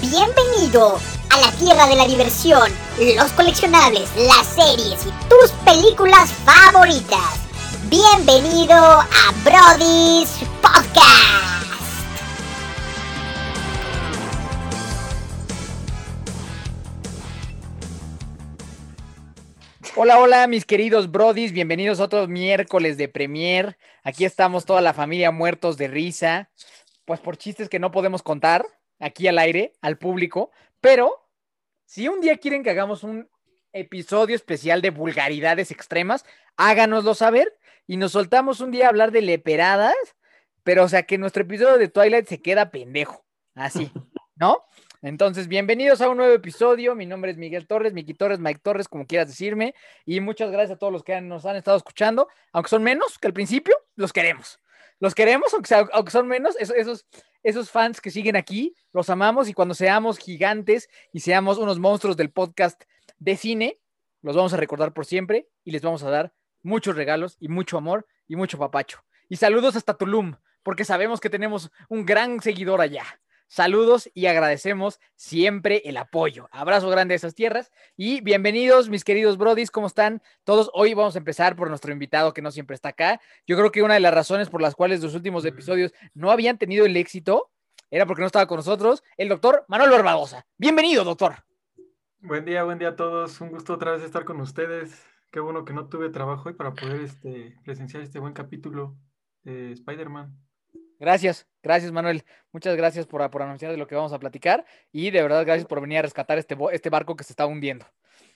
[0.00, 2.70] Bienvenido a la tierra de la diversión,
[3.16, 7.40] los coleccionables, las series y tus películas favoritas.
[7.90, 11.08] Bienvenido a Brody's Podcast.
[19.96, 23.76] Hola, hola, mis queridos Brodis, bienvenidos a otro miércoles de Premier.
[24.04, 26.50] Aquí estamos toda la familia muertos de risa,
[27.04, 28.64] pues por chistes que no podemos contar
[28.98, 31.28] aquí al aire, al público, pero
[31.84, 33.28] si un día quieren que hagamos un
[33.72, 36.24] episodio especial de vulgaridades extremas,
[36.56, 39.94] háganoslo saber y nos soltamos un día a hablar de leperadas,
[40.62, 43.24] pero o sea que nuestro episodio de Twilight se queda pendejo,
[43.54, 43.90] así,
[44.36, 44.64] ¿no?
[45.00, 46.96] Entonces, bienvenidos a un nuevo episodio.
[46.96, 49.72] Mi nombre es Miguel Torres, Miki Torres, Mike Torres, como quieras decirme.
[50.04, 52.26] Y muchas gracias a todos los que nos han estado escuchando.
[52.52, 54.58] Aunque son menos que al principio, los queremos.
[54.98, 57.06] Los queremos, aunque, sea- aunque son menos, esos, esos,
[57.42, 59.48] esos fans que siguen aquí, los amamos.
[59.48, 62.82] Y cuando seamos gigantes y seamos unos monstruos del podcast
[63.18, 63.78] de cine,
[64.22, 66.32] los vamos a recordar por siempre y les vamos a dar
[66.62, 69.04] muchos regalos y mucho amor y mucho papacho.
[69.28, 73.04] Y saludos hasta Tulum, porque sabemos que tenemos un gran seguidor allá.
[73.48, 76.50] Saludos y agradecemos siempre el apoyo.
[76.52, 80.70] Abrazo grande a esas tierras y bienvenidos, mis queridos brodis, ¿cómo están todos?
[80.74, 83.22] Hoy vamos a empezar por nuestro invitado que no siempre está acá.
[83.46, 86.58] Yo creo que una de las razones por las cuales los últimos episodios no habían
[86.58, 87.50] tenido el éxito
[87.90, 90.44] era porque no estaba con nosotros el doctor Manuel Barbadosa.
[90.58, 91.36] Bienvenido, doctor.
[92.20, 93.40] Buen día, buen día a todos.
[93.40, 95.06] Un gusto otra vez estar con ustedes.
[95.30, 98.98] Qué bueno que no tuve trabajo hoy para poder este, presenciar este buen capítulo
[99.42, 100.36] de Spider-Man.
[100.98, 102.24] Gracias, gracias Manuel.
[102.52, 105.66] Muchas gracias por, por anunciar de lo que vamos a platicar y de verdad gracias
[105.66, 107.86] por venir a rescatar este, bo- este barco que se está hundiendo.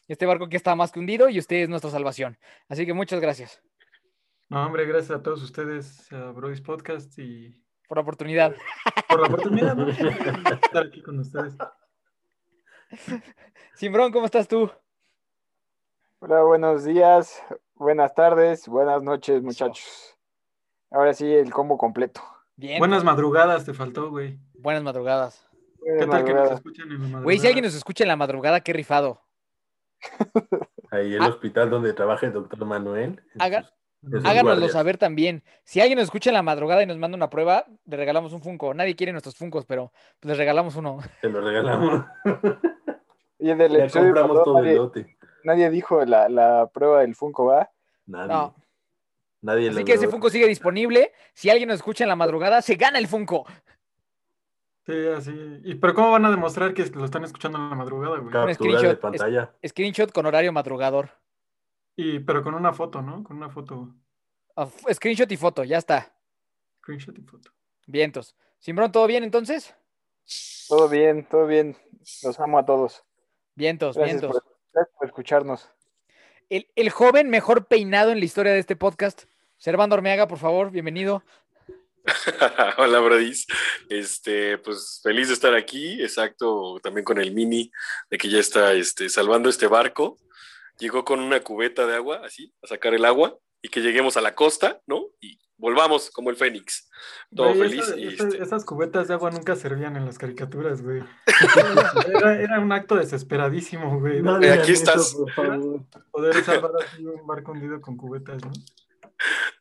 [0.08, 2.38] Este barco que está más que hundido y usted es nuestra salvación.
[2.68, 3.62] Así que muchas gracias
[4.48, 7.50] No, hombre, gracias a todos ustedes, a Brody's Podcast y
[7.88, 8.55] por la oportunidad.
[9.08, 9.86] por la oportunidad ¿no?
[9.86, 9.92] de
[10.62, 11.55] estar aquí con ustedes.
[13.74, 14.70] Simbrón, ¿cómo estás tú?
[16.20, 17.42] Hola, buenos días,
[17.74, 20.17] buenas tardes, buenas noches, muchachos.
[20.90, 22.23] Ahora sí, el combo completo.
[22.57, 22.79] Bien.
[22.79, 24.39] Buenas madrugadas, te faltó, güey.
[24.55, 25.48] buenas madrugadas.
[25.98, 27.24] ¿Qué tal que nos escuchan en la madrugada?
[27.24, 29.20] Güey, si alguien nos escucha en la madrugada, qué rifado.
[30.91, 31.29] Ahí el Ah.
[31.29, 33.20] hospital donde trabaja el doctor Manuel.
[33.39, 33.68] Haga-
[34.24, 35.45] Háganoslo saber también.
[35.64, 38.42] Si alguien nos escucha en la madrugada y nos manda una prueba, le regalamos un
[38.42, 38.74] Funko.
[38.74, 40.98] Nadie quiere nuestros Funcos, pero pues, les regalamos uno.
[41.23, 42.05] Te lo regalamos.
[43.39, 45.17] Y en el ya episodio compramos todo el nadie, lote.
[45.45, 47.70] nadie dijo la, la prueba del Funko, ¿va?
[48.07, 48.29] Nadie.
[48.33, 48.55] No.
[49.42, 50.08] Nadie Así que ese.
[50.08, 51.13] Funko sigue disponible.
[51.35, 53.45] Si alguien nos escucha en la madrugada, se gana el Funko.
[54.86, 55.33] Sí, así.
[55.64, 58.33] ¿Y pero cómo van a demostrar que lo están escuchando en la madrugada, güey?
[58.33, 59.55] Captura de screenshot, es- pantalla.
[59.67, 61.11] Screenshot con horario madrugador.
[61.97, 63.23] Y pero con una foto, ¿no?
[63.23, 63.95] Con una foto.
[64.57, 66.13] Ah, Screenshot y foto, ya está.
[66.80, 67.51] Screenshot y foto.
[67.86, 68.35] Vientos.
[68.59, 69.74] Simbrón, ¿todo bien entonces?
[70.69, 71.77] Todo bien, todo bien.
[72.23, 73.05] Los amo a todos.
[73.55, 74.41] Vientos, Gracias vientos.
[74.42, 75.69] por, gracias por escucharnos.
[76.48, 79.24] El, el joven mejor peinado en la historia de este podcast.
[79.62, 81.23] Servando Ormeaga, por favor, bienvenido.
[82.78, 83.46] Hola, Brodis.
[83.89, 87.70] Este, pues feliz de estar aquí, exacto, también con el mini
[88.11, 90.18] de que ya está este, salvando este barco.
[90.80, 94.20] Llegó con una cubeta de agua, así, a sacar el agua y que lleguemos a
[94.20, 95.05] la costa, ¿no?
[95.20, 96.90] Y volvamos como el Fénix.
[97.33, 97.84] Todo Güey, feliz.
[97.84, 101.05] esa- y, esa- este, Esas cubetas de agua nunca servían en las caricaturas, güey.
[102.08, 104.18] Era, era un acto desesperadísimo, güey.
[104.29, 105.14] Aquí eso, estás.
[105.14, 105.84] por favor.
[106.11, 108.50] Poder salvar así un barco hundido con cubetas, ¿no?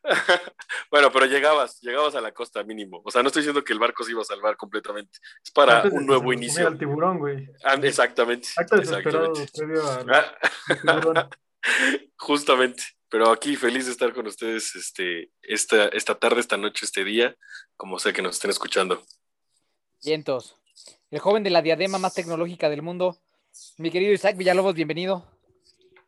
[0.90, 3.02] bueno, pero llegabas, llegabas a la costa mínimo.
[3.04, 5.18] O sea, no estoy diciendo que el barco se iba a salvar completamente.
[5.44, 6.66] Es para Antes un nuevo inicio.
[6.68, 7.48] el tiburón, güey.
[7.64, 8.48] Ah, exactamente.
[8.58, 9.46] Exactamente.
[9.60, 11.28] al Ah, al tiburón.
[12.16, 17.04] Justamente, pero aquí feliz de estar con ustedes este, esta, esta tarde, esta noche, este
[17.04, 17.36] día,
[17.76, 19.02] como sea que nos estén escuchando.
[20.04, 20.56] Vientos.
[21.10, 23.18] El joven de la diadema más tecnológica del mundo.
[23.78, 25.24] Mi querido Isaac Villalobos, bienvenido.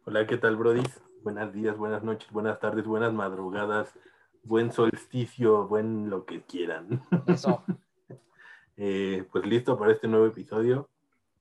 [0.06, 0.82] Hola, ¿qué tal, Brody?
[1.24, 3.94] Buenos días, buenas noches, buenas tardes, buenas madrugadas,
[4.42, 7.02] buen solsticio, buen lo que quieran.
[7.26, 7.64] Eso.
[8.76, 10.88] Eh, pues listo para este nuevo episodio.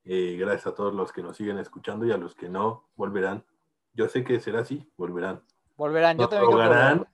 [0.06, 3.44] Eh, gracias a todos los que nos siguen escuchando y a los que no, volverán.
[3.95, 5.41] Yo sé que será así, volverán.
[5.75, 6.15] Volverán.
[6.15, 7.07] Yo Nos también creo que rogarán,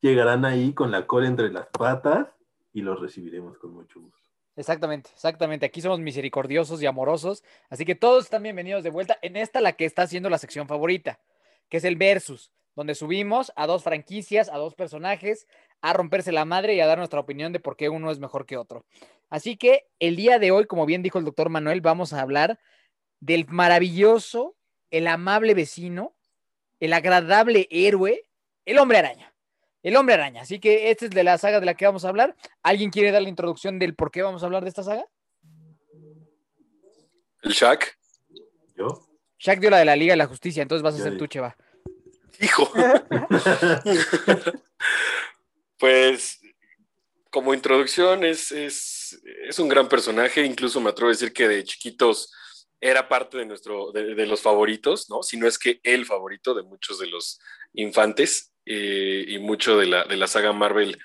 [0.00, 2.26] llegarán ahí con la cola entre las patas
[2.72, 4.28] y los recibiremos con mucho gusto.
[4.56, 5.66] Exactamente, exactamente.
[5.66, 7.44] Aquí somos misericordiosos y amorosos.
[7.68, 10.66] Así que todos están bienvenidos de vuelta en esta, la que está siendo la sección
[10.66, 11.20] favorita,
[11.70, 15.46] que es el Versus, donde subimos a dos franquicias, a dos personajes,
[15.80, 18.44] a romperse la madre y a dar nuestra opinión de por qué uno es mejor
[18.44, 18.84] que otro.
[19.30, 22.58] Así que el día de hoy, como bien dijo el doctor Manuel, vamos a hablar
[23.20, 24.56] del maravilloso,
[24.90, 26.14] el amable vecino,
[26.80, 28.26] el agradable héroe,
[28.64, 29.34] el hombre araña.
[29.82, 30.42] El hombre araña.
[30.42, 32.36] Así que esta es de la saga de la que vamos a hablar.
[32.62, 35.06] ¿Alguien quiere dar la introducción del por qué vamos a hablar de esta saga?
[37.42, 37.96] ¿El Shaq?
[38.76, 39.09] ¿Yo?
[39.40, 41.56] Shaq dio la de la Liga de la Justicia, entonces vas a ser tú, Cheva.
[42.40, 42.70] Hijo.
[45.78, 46.42] Pues,
[47.30, 50.44] como introducción, es, es, es un gran personaje.
[50.44, 52.34] Incluso me atrevo a decir que de chiquitos
[52.82, 55.22] era parte de nuestro, de, de los favoritos, ¿no?
[55.22, 57.40] Si no es que el favorito de muchos de los
[57.72, 60.98] infantes eh, y mucho de la, de la saga Marvel,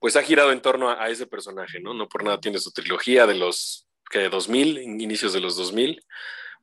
[0.00, 1.94] pues ha girado en torno a, a ese personaje, ¿no?
[1.94, 6.04] No por nada tiene su trilogía de los que de 2000, inicios de los 2000,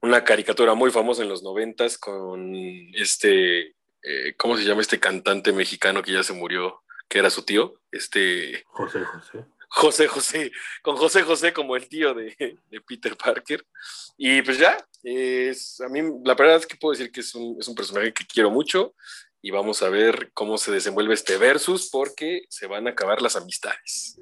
[0.02, 2.54] una caricatura muy famosa en los 90 con
[2.96, 7.44] este, eh, ¿cómo se llama este cantante mexicano que ya se murió, que era su
[7.44, 7.82] tío?
[7.92, 9.46] Este José José.
[9.72, 10.52] José José,
[10.82, 13.64] con José José como el tío de, de Peter Parker.
[14.18, 17.58] Y pues ya, es, a mí la verdad es que puedo decir que es un,
[17.60, 18.96] es un personaje que quiero mucho
[19.42, 23.36] y vamos a ver cómo se desenvuelve este versus porque se van a acabar las
[23.36, 24.20] amistades.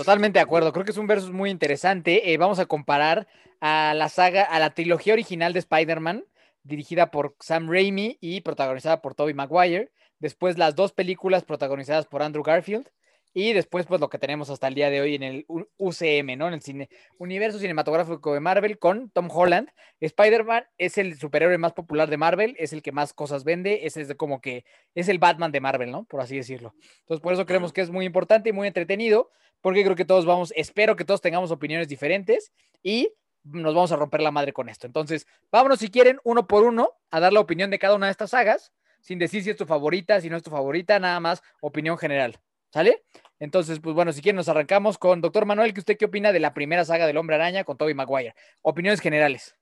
[0.00, 2.32] Totalmente de acuerdo, creo que es un versus muy interesante.
[2.32, 3.26] Eh, vamos a comparar
[3.60, 6.24] a la saga, a la trilogía original de Spider-Man,
[6.62, 9.92] dirigida por Sam Raimi y protagonizada por Tobey Maguire.
[10.18, 12.88] Después las dos películas protagonizadas por Andrew Garfield.
[13.32, 15.46] Y después, pues lo que tenemos hasta el día de hoy en el
[15.76, 16.48] UCM, ¿no?
[16.48, 16.88] En el cine,
[17.18, 19.68] universo cinematográfico de Marvel con Tom Holland.
[20.00, 23.96] Spider-Man es el superhéroe más popular de Marvel, es el que más cosas vende, es,
[23.96, 26.04] es como que es el Batman de Marvel, ¿no?
[26.04, 26.74] Por así decirlo.
[27.00, 29.30] Entonces, por eso creemos que es muy importante y muy entretenido,
[29.60, 33.12] porque creo que todos vamos, espero que todos tengamos opiniones diferentes y
[33.44, 34.88] nos vamos a romper la madre con esto.
[34.88, 38.12] Entonces, vámonos si quieren, uno por uno, a dar la opinión de cada una de
[38.12, 41.42] estas sagas, sin decir si es tu favorita, si no es tu favorita, nada más
[41.60, 42.38] opinión general.
[42.72, 43.04] ¿Sale?
[43.38, 46.40] Entonces, pues bueno, si quieren nos arrancamos con Doctor Manuel, ¿que usted qué opina de
[46.40, 48.34] la primera saga del Hombre Araña con Tobey Maguire?
[48.62, 49.56] Opiniones generales.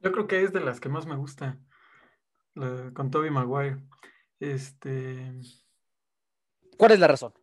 [0.00, 1.58] Yo creo que es de las que más me gusta.
[2.54, 3.78] la- con Tobey Maguire.
[4.40, 5.32] Este.
[6.76, 7.34] ¿Cuál es la razón?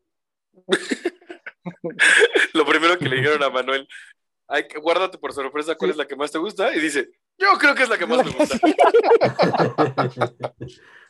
[2.54, 3.88] Lo primero que le dijeron a Manuel,
[4.48, 7.48] Ay, que- guárdate por sorpresa cuál es la que más te gusta, y dice, yo
[7.60, 8.60] creo que es la que más me gusta.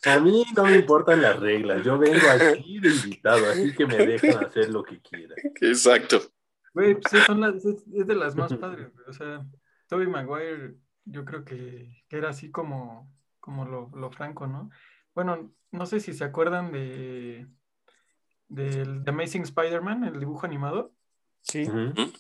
[0.06, 3.98] A mí no me importan las reglas, yo vengo aquí de invitado, así que me
[3.98, 5.33] dejan hacer lo que quiera.
[5.62, 6.22] Exacto.
[6.74, 9.06] Güey, pues sí, son las, es, es de las más padres, güey.
[9.07, 9.45] O sea,
[9.88, 10.75] Tobey Maguire,
[11.06, 14.69] yo creo que, que era así como, como lo, lo franco, ¿no?
[15.16, 17.48] Bueno, no sé si se acuerdan de
[18.48, 20.94] del The Amazing Spider-Man, el dibujo animado.
[21.42, 21.63] Sí.
[21.63, 22.12] Ujú.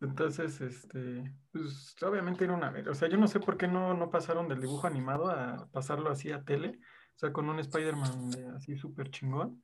[0.00, 4.10] Entonces, este, pues obviamente era una, o sea, yo no sé por qué no, no
[4.10, 6.78] pasaron del dibujo animado a pasarlo así a tele,
[7.16, 9.62] o sea, con un Spider-Man de- así súper chingón,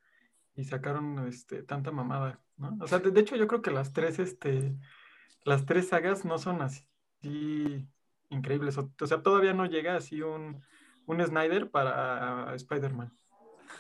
[0.57, 2.77] y sacaron, este, tanta mamada, ¿no?
[2.81, 4.77] O sea, de, hecho yo creo que las tres, este,
[5.45, 6.89] las tres sagas no son así
[8.29, 10.65] increíbles, o, sea, todavía no llega así un,
[11.07, 13.17] un Snyder para Spider-Man.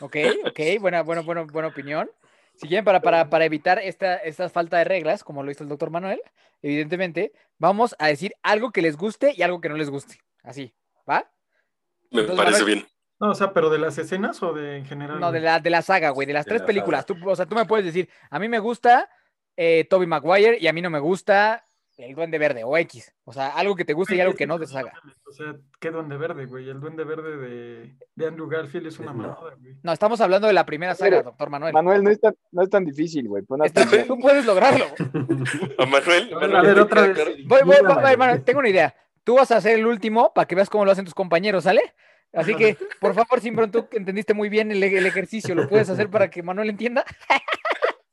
[0.00, 2.08] Ok, ok, buena, buena, buena, buena opinión.
[2.56, 5.68] Si quieren, para, para, para evitar esta, esta falta de reglas, como lo hizo el
[5.68, 6.20] doctor Manuel,
[6.62, 10.18] evidentemente, vamos a decir algo que les guste y algo que no les guste.
[10.42, 10.72] Así,
[11.08, 11.30] ¿va?
[12.10, 12.88] Me Entonces, parece Manuel- bien.
[13.20, 15.20] No, o sea, pero de las escenas o de en general.
[15.20, 17.04] No, de la, de la saga, güey, de las De tres la películas.
[17.06, 17.20] saga.
[17.20, 19.08] Tú, o sea, tú me puedes decir, a mí me gusta
[19.56, 21.64] eh, Toby Maguire y a mí no me gusta
[21.96, 23.12] el Duende Verde o X.
[23.24, 24.92] O sea, algo que te guste y algo que no de esa saga.
[25.28, 26.68] O sea, ¿qué duende verde, güey?
[26.68, 29.18] El duende verde de, de Andrew Garfield es una No.
[29.18, 29.76] mamada, güey.
[29.82, 31.72] No, estamos hablando de la primera saga, Pero, doctor Manuel.
[31.72, 33.42] Manuel, no es tan, no es tan difícil, güey.
[33.44, 34.08] Pon Está- atención.
[34.08, 34.86] tú puedes lograrlo.
[35.78, 37.16] A Manuel, Manuel, a ver, ¿te otra vez.
[37.46, 38.94] Voy, voy, voy, Manuel, tengo una idea.
[39.22, 41.94] Tú vas a ser el último para que veas cómo lo hacen tus compañeros, ¿sale?
[42.32, 46.10] Así que, por favor, Simbron, tú entendiste muy bien el, el ejercicio, ¿lo puedes hacer
[46.10, 47.04] para que Manuel entienda?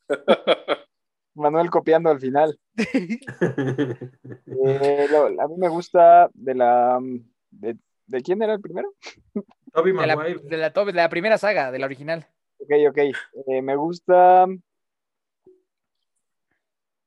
[1.35, 2.59] Manuel copiando al final.
[4.63, 6.99] Eh, lo- a mí me gusta de la.
[7.49, 8.93] De, ¿de quién era el primero?
[9.73, 12.27] Tobey De la, de la, de la primera saga, de la original.
[12.59, 12.97] Ok, ok.
[13.47, 14.45] Eh, me gusta.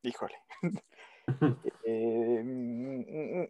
[0.03, 0.35] Híjole.
[1.87, 3.01] Eh, mm,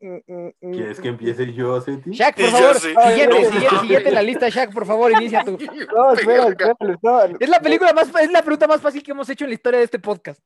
[0.00, 2.10] mm, mm, ¿Quieres que empiece yo, Seti?
[2.10, 5.44] Shaq, por favor, siguiente, No, siguiente, no, siguiente en la lista, Shaq, por favor, inicia
[5.44, 5.58] tú.
[5.94, 9.10] No, espera, espera, le estaba- Es la película más, es la pregunta más fácil que
[9.12, 10.40] hemos hecho en la historia de este podcast.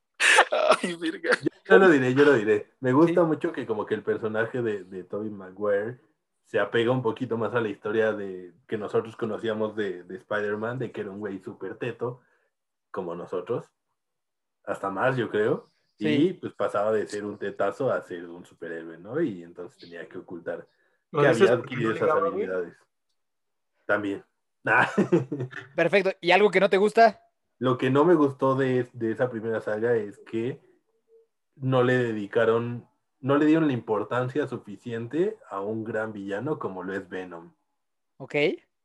[0.82, 1.30] Ay, virga.
[1.64, 2.70] Yo lo diré, yo lo diré.
[2.80, 3.26] Me gusta Sí.
[3.26, 5.98] mucho que como que el personaje de, de Tobey Maguire
[6.44, 10.78] se apega un poquito más a la historia de que nosotros conocíamos de, de Spider-Man,
[10.78, 12.20] de que era un güey súper teto,
[12.90, 13.66] como nosotros.
[14.64, 15.70] Hasta más, yo creo.
[15.98, 19.20] Y pues pasaba de ser un tetazo a ser un superhéroe, ¿no?
[19.20, 20.68] Y entonces tenía que ocultar
[21.10, 22.74] que había adquirido esas habilidades.
[23.86, 24.24] También.
[24.62, 24.86] Nah.
[25.76, 26.10] Perfecto.
[26.20, 27.22] ¿Y algo que no te gusta?
[27.58, 30.60] Lo que no me gustó de, de esa primera saga es que
[31.56, 32.88] no le dedicaron,
[33.20, 37.52] no le dieron la importancia suficiente a un gran villano como lo es Venom.
[38.18, 38.34] Ok.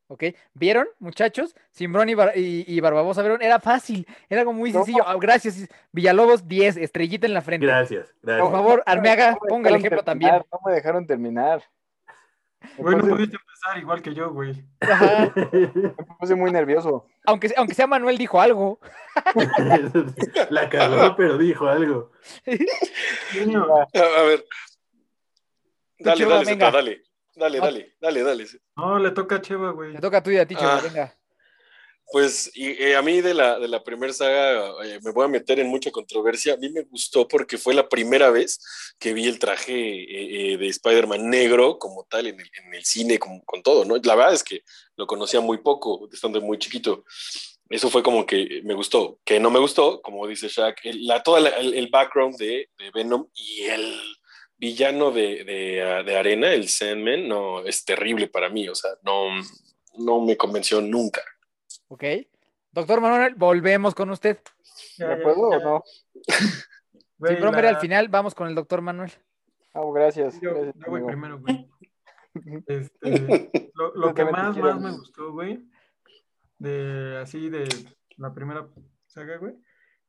[0.07, 0.24] ¿Ok?
[0.53, 1.55] ¿Vieron, muchachos?
[1.72, 3.41] Simbrón y, Bar- y- y Barbabosa, ¿vieron?
[3.41, 4.79] Era fácil, era algo muy No.
[4.79, 5.03] sencillo.
[5.07, 7.65] Ah, Gracias, Villalobos, 10, estrellita en la frente.
[7.65, 8.51] Gracias, Por gracias.
[8.51, 10.45] favor, Armeaga, No ponga el ejemplo terminar, también.
[10.51, 11.63] No me dejaron terminar.
[12.77, 14.63] Me Güey, no puse- pudiste empezar igual que yo, güey.
[14.81, 15.33] Ajá.
[15.53, 17.07] me puse muy nervioso.
[17.25, 18.79] Aunque, sea- aunque sea Manuel dijo algo.
[20.50, 22.12] La cagó, pero dijo algo.
[22.45, 24.45] A, ver.
[26.00, 26.65] Dale, dale, venga.
[26.67, 27.03] Zeta, dale.
[27.36, 27.66] Dale, No.
[27.66, 28.46] dale, dale, dale.
[28.75, 29.94] No, le toca a Cheva, güey.
[29.94, 30.82] Te toca a tú y a ti, Cheva, Ah.
[30.82, 31.18] venga.
[32.12, 35.30] Pues y, eh, a mí de la, de la primera saga eh, me voy a
[35.30, 36.54] meter en mucha controversia.
[36.54, 38.60] A mí me gustó porque fue la primera vez
[39.00, 42.84] que vi el traje eh, eh, de Spider-Man negro como tal en el, en el
[42.84, 43.96] cine, con, con todo, ¿no?
[44.04, 44.62] La verdad es que
[44.96, 47.04] lo conocía muy poco, estando muy chiquito.
[47.70, 49.20] Eso fue como que me gustó.
[49.24, 52.70] Que no me gustó, como dice Shaq, el, la, toda la- el, el background de,
[52.78, 53.98] de Venom y el
[54.63, 58.70] villano de, de, ah, de Arena, el Sandman, no, es terrible para mí.
[58.70, 59.27] O sea, no,
[59.98, 61.22] no me convenció nunca.
[61.89, 62.03] ¿Ok?
[62.72, 64.39] Doctor Manuel, volvemos con usted.
[64.98, 65.58] Ya, ¿Me ya, puedo ya.
[65.58, 65.84] o no?
[67.27, 69.12] Sin broma, la- al final, vamos con el doctor Manuel.
[69.74, 70.39] Ah, gracias.
[70.39, 71.08] Yo, gracias, yo voy amigo.
[71.08, 71.70] primero, güey.
[72.67, 75.60] Este, lo, lo que más, más me gustó, güey,
[76.58, 77.67] de así de
[78.17, 78.67] la primera
[79.05, 79.53] saga, güey,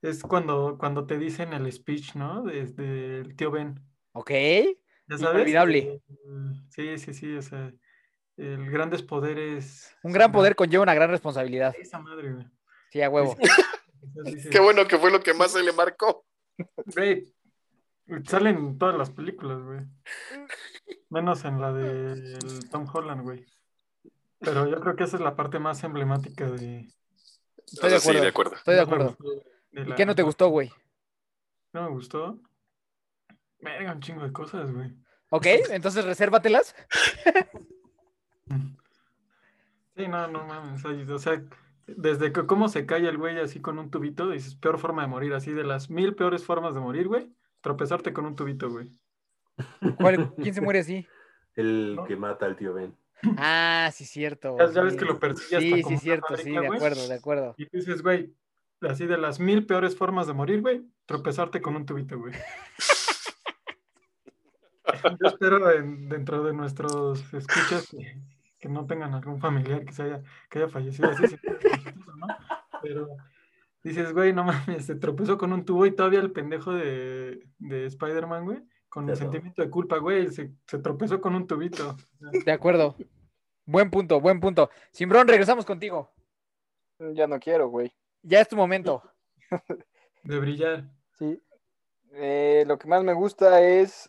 [0.00, 2.42] es cuando, cuando te dicen el speech, ¿no?
[2.44, 3.78] Desde el tío Ben.
[4.14, 4.30] ¿Ok?
[4.30, 5.20] ¿Ya sabes?
[5.34, 6.00] Inolvidable.
[6.08, 7.72] El- sí, sí, sí, o sea,
[8.36, 9.94] el grandes poderes.
[10.02, 11.74] Un gran poder conlleva una gran responsabilidad.
[11.78, 12.46] Esa madre, güey.
[12.90, 13.36] Sí, a huevo.
[14.50, 16.24] Qué bueno que fue lo que más se le marcó.
[16.94, 17.34] Güey,
[18.26, 19.80] salen en todas las películas, güey.
[21.10, 22.38] Menos en la de
[22.70, 23.44] Tom Holland, güey.
[24.38, 26.88] Pero yo creo que esa es la parte más emblemática de.
[27.66, 28.22] Estoy de O sea, sí, acuerdo.
[28.22, 28.54] de acuerdo.
[28.56, 29.16] Estoy de acuerdo.
[29.72, 30.70] ¿Y qué no te gustó, güey?
[31.72, 32.38] No me gustó.
[33.64, 34.92] Verga, un chingo de cosas, güey.
[35.30, 35.46] ¿Ok?
[35.70, 36.74] Entonces resérvatelas.
[39.96, 40.84] Sí, no, no mames.
[40.84, 41.40] O sea,
[41.86, 45.08] desde que cómo se cae el güey así con un tubito, dices, peor forma de
[45.08, 47.32] morir, así de las mil peores formas de morir, güey.
[47.60, 48.90] Tropezarte con un tubito, güey.
[50.00, 51.06] ¿Cuál- ¿Quién se muere así?
[51.54, 52.04] El ¿No?
[52.06, 52.96] que mata al tío Ben.
[53.38, 54.56] Ah, sí, cierto.
[54.58, 56.76] Ya- ya ves que lo persigue hasta Sí, sí, cierto, fábrica, sí, de güey.
[56.76, 57.54] acuerdo, de acuerdo.
[57.56, 58.34] Y dices, güey,
[58.80, 62.34] así de las mil peores formas de morir, güey, tropezarte con un tubito, güey.
[65.20, 68.18] Yo espero en- dentro de nuestros escuchas que,
[68.58, 71.36] que no tengan algún familiar que se haya, que haya fallecido así,
[72.16, 72.26] ¿no?
[72.82, 73.08] Pero
[73.82, 77.86] dices, güey, no mames, se tropezó con un tubo y todavía el pendejo de, de
[77.86, 81.96] Spider-Man, güey, con el sentimiento de culpa, güey, se, se tropezó con un tubito.
[82.44, 82.96] De acuerdo.
[83.66, 84.70] Buen punto, buen punto.
[84.90, 86.12] Simbrón, regresamos contigo.
[87.14, 87.92] Ya no quiero, güey.
[88.22, 89.02] Ya es tu momento.
[90.22, 90.84] De brillar.
[91.18, 91.42] Sí.
[92.12, 94.08] Eh, lo que más me gusta es,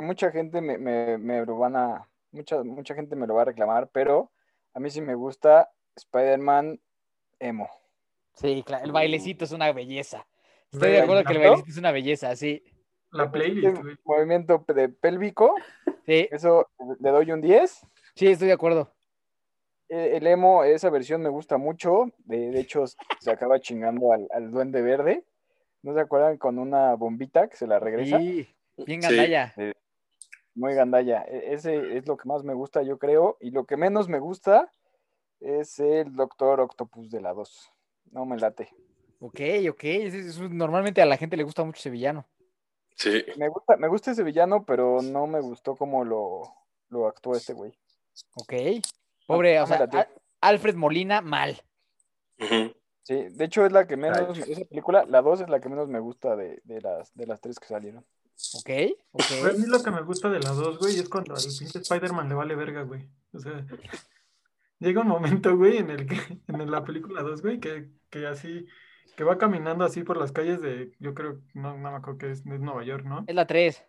[0.00, 3.46] mucha gente me, me, me lo van a, mucha, mucha gente me lo va a
[3.46, 4.30] reclamar, pero
[4.74, 6.80] a mí sí me gusta Spider-Man
[7.38, 7.68] emo.
[8.34, 10.26] Sí, claro, el bailecito es una belleza.
[10.70, 12.64] Estoy de acuerdo que el bailecito es una belleza, sí.
[13.10, 15.54] La playlist, movimiento de pélvico,
[16.06, 16.68] Sí, eso
[16.98, 17.86] le doy un 10.
[18.14, 18.92] sí, estoy de acuerdo.
[19.88, 22.06] El emo, esa versión me gusta mucho.
[22.24, 25.24] De, de hecho, se acaba chingando al, al duende verde.
[25.82, 26.38] ¿No se acuerdan?
[26.38, 28.18] Con una bombita que se la regresa.
[28.18, 29.08] Sí, bien Sí.
[29.08, 29.54] gandalla.
[30.54, 31.22] Muy gandalla.
[31.22, 33.36] E- Ese es lo que más me gusta, yo creo.
[33.40, 34.70] Y lo que menos me gusta
[35.40, 37.70] es el Doctor Octopus de la 2.
[38.10, 38.68] No me late.
[39.20, 39.84] Ok, ok.
[39.84, 42.26] es- es- normalmente a la gente le gusta mucho ese villano.
[42.96, 43.24] Sí.
[43.38, 46.42] Me gusta, me gusta ese villano, pero no me gustó cómo lo,
[46.90, 47.72] lo actuó este güey.
[48.34, 48.52] Ok.
[49.26, 49.88] Pobre, no o sea,
[50.40, 51.62] Alfred Molina, mal.
[53.04, 54.52] Sí, de hecho es la que menos, Ay.
[54.52, 57.40] esa película, la 2 es la que menos me gusta de, de las, de las
[57.40, 58.04] tres que salieron.
[58.54, 58.70] Ok,
[59.12, 59.24] ok.
[59.40, 61.78] Güey, a mí lo que me gusta de las dos, güey, es cuando al pinche
[61.78, 63.08] Spider-Man le vale verga, güey.
[63.32, 63.64] O sea,
[64.78, 68.66] llega un momento, güey, en el que, en la película 2, güey, que, que así,
[69.16, 72.30] que va caminando así por las calles de, yo creo, no, no me acuerdo que
[72.32, 73.24] es, es Nueva York, ¿no?
[73.26, 73.84] Es la 3.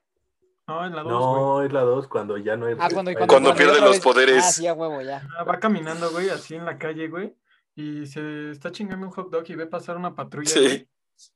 [0.67, 1.41] No, en la 2, güey.
[1.41, 2.77] No, es la 2 cuando ya no es.
[2.79, 3.11] Ah, cuando.
[3.13, 4.43] Cuando cuando pierde los vez- poderes.
[4.45, 5.27] Ah, sí, a huevo, ya.
[5.37, 7.35] Ah, Va caminando, güey, así en la calle, güey,
[7.75, 10.59] y se está chingando un hot dog y ve pasar una patrulla, Sí.
[10.61, 10.87] güey,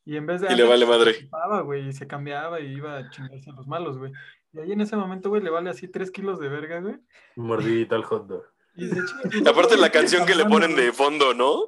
[0.05, 0.51] y en vez de...
[0.51, 1.13] Y le vale madre.
[1.13, 4.11] Se paraba, güey, y se cambiaba y iba a chingarse a los malos, güey.
[4.53, 6.95] Y ahí en ese momento, güey, le vale así tres kilos de verga, güey.
[7.35, 8.43] Mordidito al hot dog.
[8.75, 8.99] Y se
[9.31, 11.61] chinga aparte la canción que le ponen de fondo, ¿no?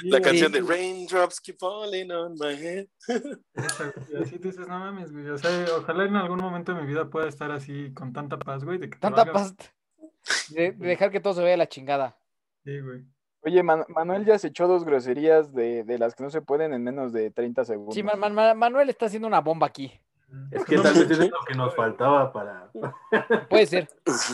[0.00, 0.30] Sí, La güey.
[0.30, 2.86] canción de Raindrops keep falling on my head.
[4.20, 5.28] Así dices, no mames, güey.
[5.30, 8.64] O sea, ojalá en algún momento de mi vida pueda estar así con tanta paz,
[8.64, 8.78] güey.
[8.78, 9.54] De que Tanta valga- paz.
[10.50, 12.16] De, de dejar que todo se vea la chingada.
[12.64, 13.04] Sí, güey.
[13.44, 16.72] Oye, Man- Manuel ya se echó dos groserías de, de las que no se pueden
[16.72, 17.94] en menos de 30 segundos.
[17.94, 19.92] Sí, Man- Man- Man- Manuel está haciendo una bomba aquí.
[20.50, 22.70] Es que tal vez es lo que nos faltaba para.
[23.50, 23.88] Puede ser,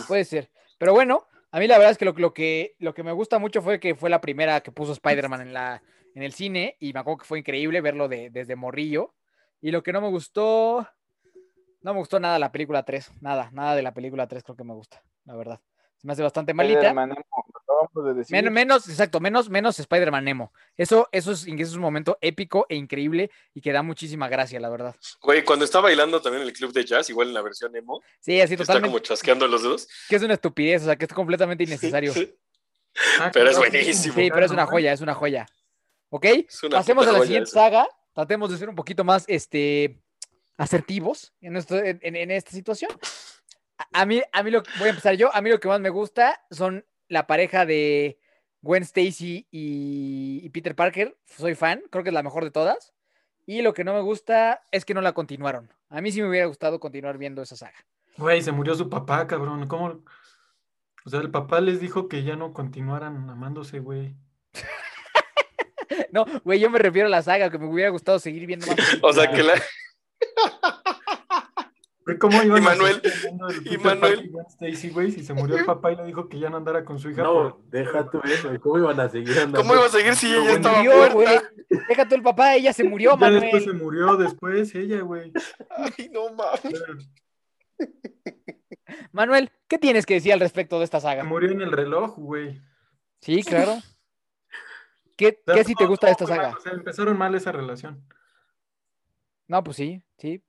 [0.06, 0.50] puede ser.
[0.78, 3.38] Pero bueno, A mí la verdad es que lo, lo que lo que me gusta
[3.38, 5.82] mucho fue que fue la primera que puso Spider-Man en, la,
[6.14, 9.14] en el cine y me acuerdo que fue increíble verlo de, desde morrillo.
[9.62, 10.86] Y lo que no me gustó,
[11.80, 14.62] no me gustó nada la película 3, nada, nada de la película 3 creo que
[14.64, 15.58] me gusta, la verdad.
[15.96, 16.92] Se me hace bastante malita.
[17.94, 18.34] De decir.
[18.42, 20.52] Men- menos, exacto, menos, menos Spider-Man Nemo.
[20.76, 24.58] Eso, eso, es, eso es un momento épico e increíble y que da muchísima gracia,
[24.58, 24.96] la verdad.
[25.20, 28.00] Güey, cuando está bailando también en el club de jazz, igual en la versión emo,
[28.20, 28.88] Sí, así que está totalmente.
[28.94, 29.88] como chasqueando los dedos.
[30.08, 32.12] Que es una estupidez, o sea, que es completamente innecesario.
[32.12, 32.34] Sí,
[33.20, 34.14] Ah, Pero es buenísimo.
[34.16, 35.46] pero es una joya, es una joya.
[36.08, 36.24] ¿Ok?
[36.64, 37.60] Una Pasemos a la siguiente esa.
[37.60, 37.88] saga.
[38.14, 40.00] Tratemos de ser un poquito más este,
[40.56, 42.90] asertivos en, nuestro- en, en- en esta situación.
[43.76, 45.32] A, a mí, a mí lo voy a empezar yo.
[45.34, 48.18] A mí lo que más me gusta son la pareja de
[48.62, 51.16] Gwen Stacy y, y Peter Parker.
[51.26, 52.94] Soy fan, creo que es la mejor de todas.
[53.46, 55.72] Y lo que no me gusta es que no la continuaron.
[55.88, 57.78] A mí sí me hubiera gustado continuar viendo esa saga.
[58.18, 59.66] Güey, se murió su papá, cabrón.
[59.68, 60.02] ¿Cómo?
[61.04, 64.14] O sea, el papá les dijo que ya no continuaran amándose, güey.
[66.10, 68.76] No, güey, yo me refiero a la saga, que me hubiera gustado seguir viendo más.
[69.02, 69.54] O sea, que la,
[72.18, 73.02] ¿cómo iban Y Manuel-
[73.64, 76.56] y Manuel- Stacy, güey, si se murió el papá y le dijo que ya no
[76.56, 77.22] andara con su hija?
[77.22, 78.48] No, por- deja tú eso.
[78.60, 79.58] ¿Cómo iban a seguir andando?
[79.58, 81.26] ¿Cómo iba a seguir si Pero ella estaba murió, güey.
[81.26, 81.48] muerta?
[81.88, 83.82] Deja tú el papá, ella se murió, Ya después se Manuel.
[83.84, 85.32] murió después ella, güey.
[85.70, 86.82] Ay, no mames.
[89.12, 91.24] Manuel, ¿qué tienes que decir al respecto de esta Se saga?
[91.24, 92.60] murió en el reloj, güey.
[93.20, 93.74] Sí, claro.
[95.16, 96.48] ¿Qué, O sea, qué sí te gusta de esta saga?
[96.50, 98.02] mal, o sea, empezaron mal esa relación.
[99.46, 100.42] No, pues sí, sí.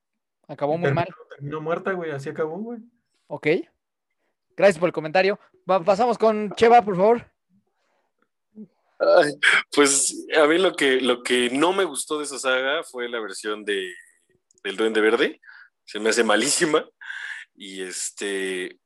[0.47, 1.07] Acabó muy mal.
[1.39, 2.79] Terminó- Terminó muerta, güey, así acabó, güey.
[3.27, 3.48] Ok.
[4.55, 5.39] Gracias por el comentario.
[5.69, 7.25] Va- pasamos con Cheva, por favor.
[9.00, 9.31] Ay,
[9.74, 13.19] pues a mí lo que, lo que no me gustó de esa saga fue la
[13.22, 13.93] versión de,
[14.63, 15.39] del Duende Verde.
[15.86, 16.86] Se me hace malísima.
[17.55, 18.77] Y este.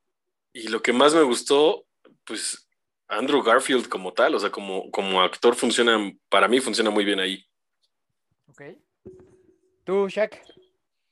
[0.54, 1.86] Y lo que más me gustó,
[2.26, 2.68] pues
[3.08, 5.98] Andrew Garfield como tal, o sea, como, como actor funciona,
[6.30, 7.44] para mí funciona muy bien ahí.
[8.48, 8.62] Ok.
[9.84, 10.40] ¿Tú, Shaq?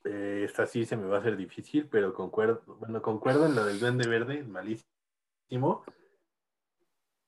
[0.04, 3.66] Eh, esta sí se me va a hacer difícil, pero concuerdo, bueno, concuerdo en lo
[3.66, 5.84] del Duende Verde, malísimo.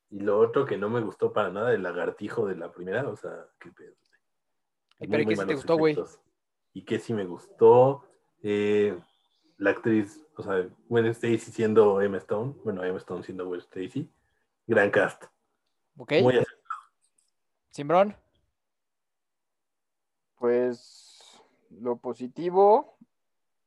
[0.09, 3.15] Y lo otro que no me gustó para nada, el lagartijo de la primera, o
[3.15, 3.95] sea, qué pedo.
[4.99, 5.97] ¿Y Muy, pero qué sí te gustó, güey?
[6.73, 8.07] Y que sí me gustó.
[8.41, 8.99] eh,
[9.57, 14.11] la actriz, o sea, Gwen Stacy siendo Emma Stone, bueno, Emma Stone siendo Gwen Stacy.
[14.67, 15.25] Gran cast.
[15.97, 16.13] Ok.
[16.21, 16.39] Muy
[17.69, 18.15] Simbrón.
[20.35, 21.02] Pues
[21.81, 22.97] lo positivo,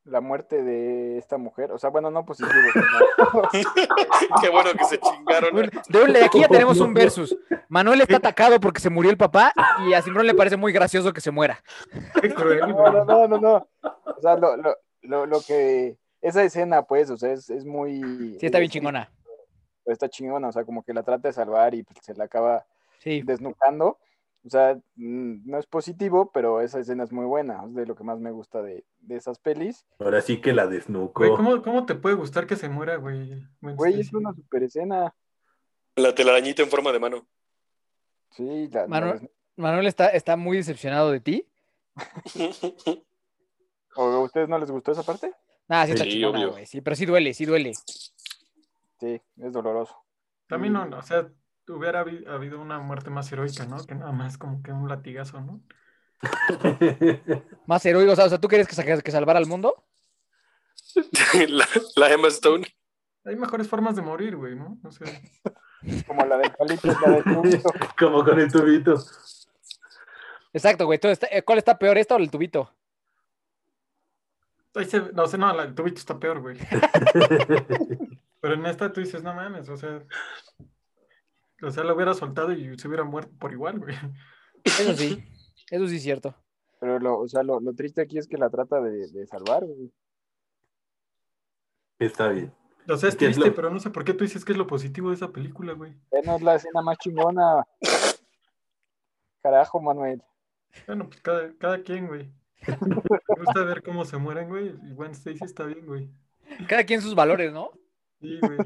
[0.05, 1.73] la muerte de esta mujer.
[1.73, 2.53] O sea, bueno, no positivo.
[4.41, 5.55] Qué bueno que se chingaron.
[5.89, 7.37] De, un- de aquí ya tenemos un versus.
[7.69, 9.53] Manuel está atacado porque se murió el papá
[9.89, 11.63] y a Simbrón le parece muy gracioso que se muera.
[12.39, 13.69] No, no, no, no, no.
[13.83, 15.97] O sea, lo, lo, lo, lo que.
[16.23, 18.37] Esa escena, pues, o sea, es, es muy.
[18.41, 19.11] Sí, está bien es- chingona.
[19.85, 22.65] Está chingona, o sea, como que la trata de salvar y pues, se la acaba
[22.99, 23.23] Sí.
[23.25, 23.99] desnucando.
[24.47, 27.65] O sea, no es positivo, pero esa escena es muy buena.
[27.67, 29.85] Es de lo que más me gusta de, de esas pelis.
[29.99, 31.25] Ahora sí que la desnuco.
[31.25, 33.45] Güey, ¿cómo, ¿cómo te puede gustar que se muera, güey?
[33.61, 35.13] Güey, es una super escena.
[35.97, 37.27] La telarañita en forma de mano.
[38.31, 41.49] Sí, la, la Manu- des- Manuel está, está muy decepcionado de ti.
[43.97, 45.33] ¿O a ustedes no les gustó esa parte?
[45.69, 46.67] Nada, sí está Sí, chingona, güey.
[46.67, 47.73] Sí, pero sí duele, sí duele.
[47.75, 49.97] Sí, es doloroso.
[50.47, 51.29] También no, no, o sea,
[51.69, 53.85] hubiera habi- habido una muerte más heroica, ¿no?
[53.87, 55.61] Que nada más como que un latigazo, ¿no?
[57.67, 59.85] Más heroico, o sea, o sea, ¿tú quieres que, que salvar al mundo?
[61.49, 62.67] la, la Emma Stone.
[63.25, 64.79] Hay mejores formas de morir, güey, ¿no?
[64.85, 65.07] O sea,
[66.07, 67.71] Como la del palito, la del tubito.
[67.99, 68.95] Como con el tubito.
[70.53, 70.99] Exacto, güey.
[71.31, 72.73] eh, ¿Cuál está peor, esta o el tubito?
[74.89, 76.57] se- no sé, no, la- el tubito está peor, güey.
[78.41, 80.03] Pero en esta tú dices, no mames, o sea,
[81.63, 83.95] o sea, lo hubiera soltado y se hubiera muerto por igual, güey.
[84.65, 85.25] Eso sí,
[85.71, 86.35] eso sí es cierto.
[86.81, 89.65] Pero lo, o sea, lo, lo triste aquí es que la trata de, de salvar,
[89.65, 89.93] güey.
[91.99, 92.53] Está bien.
[92.89, 94.53] O sea, es ¿Qué es triste, lo- pero no sé por qué tú dices que
[94.53, 95.95] es lo positivo de esa película, güey.
[96.25, 97.65] No es la escena más chingona.
[99.43, 100.23] Carajo, Manuel.
[100.87, 102.31] Bueno, pues cada, cada quien, güey.
[102.69, 104.69] Me gusta ver cómo se mueren, güey.
[104.85, 106.11] Y Gwen Stacy está bien, güey.
[106.69, 107.71] Cada quien sus valores, ¿no?
[108.21, 108.59] Sí, güey.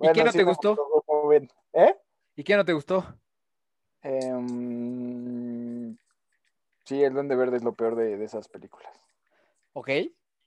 [0.00, 0.76] ¿Y qué no sí te gustó?
[1.32, 1.96] ¿Eh?
[2.36, 3.04] ¿Y qué no te gustó?
[4.48, 5.96] Em,
[6.84, 8.88] sí, el Duende Verde es lo peor de, de esas películas.
[9.72, 9.88] Ok.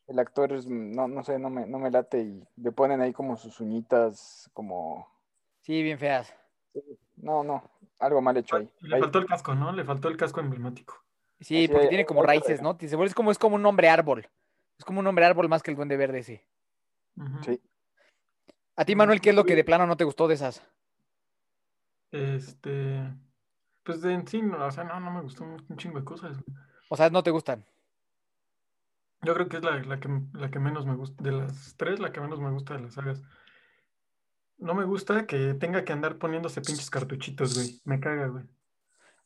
[0.07, 3.13] El actor es, no, no sé, no me, no me late y le ponen ahí
[3.13, 5.07] como sus uñitas, como...
[5.61, 6.33] Sí, bien feas.
[7.17, 7.63] No, no,
[7.99, 8.69] algo mal hecho ahí.
[8.81, 9.71] Le Ahí- faltó el casco, ¿no?
[9.71, 10.95] Le faltó el casco emblemático.
[11.39, 12.77] Sí, Así porque tiene como raíces, ¿no?
[12.79, 14.27] Se vuelve- Es como, es como un hombre árbol.
[14.77, 16.41] Es como un hombre árbol más que el duende verde, sí.
[17.43, 17.61] Sí.
[18.81, 20.63] A ti, Manuel, ¿qué es lo que de plano no te gustó de esas?
[22.09, 23.13] Este.
[23.83, 26.35] Pues de en sí, no, o sea, no, no me gustó un, chingo de cosas.
[26.89, 27.63] O sea, no te gustan.
[29.21, 31.23] Yo creo que es la, la que, la que menos me gusta.
[31.23, 33.21] De las tres, la que menos me gusta de las sagas.
[34.57, 37.79] No me gusta que tenga que andar poniéndose pinches cartuchitos, güey.
[37.85, 38.45] Me caga, güey.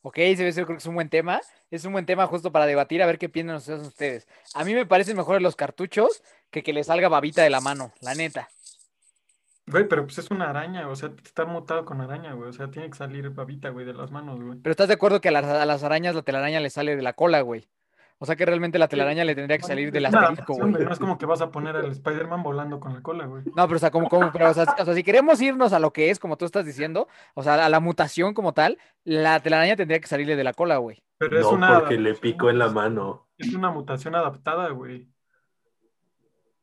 [0.02, 1.40] Ok, ese yo creo que es un buen tema.
[1.70, 4.28] Es un buen tema justo para debatir, a ver qué piensan ustedes- ustedes.
[4.52, 7.94] A mí me parecen mejores los cartuchos que que le salga babita de la mano,
[8.02, 8.50] la neta.
[9.68, 12.50] Güey, pero pues es una araña, o sea, está mutado con araña, güey.
[12.50, 14.58] O sea, tiene que salir babita, güey, de las manos, güey.
[14.60, 17.02] Pero ¿estás de acuerdo que a las, a las arañas la telaraña le sale de
[17.02, 17.68] la cola, güey?
[18.18, 20.72] O sea que realmente la telaraña le tendría que salir del asterisco, güey.
[20.72, 23.42] No es como que vas a poner al Spider-Man volando con la cola, güey.
[23.54, 25.78] No, pero o sea, como, como, pero, o sea, o sea, si queremos irnos a
[25.78, 29.40] lo que es, como tú estás diciendo, o sea, a la mutación como tal, la
[29.40, 31.02] telaraña tendría que salirle de la cola, güey.
[31.18, 33.26] Pero es No, una porque le picó en la mano.
[33.36, 35.08] Es una mutación adaptada, güey.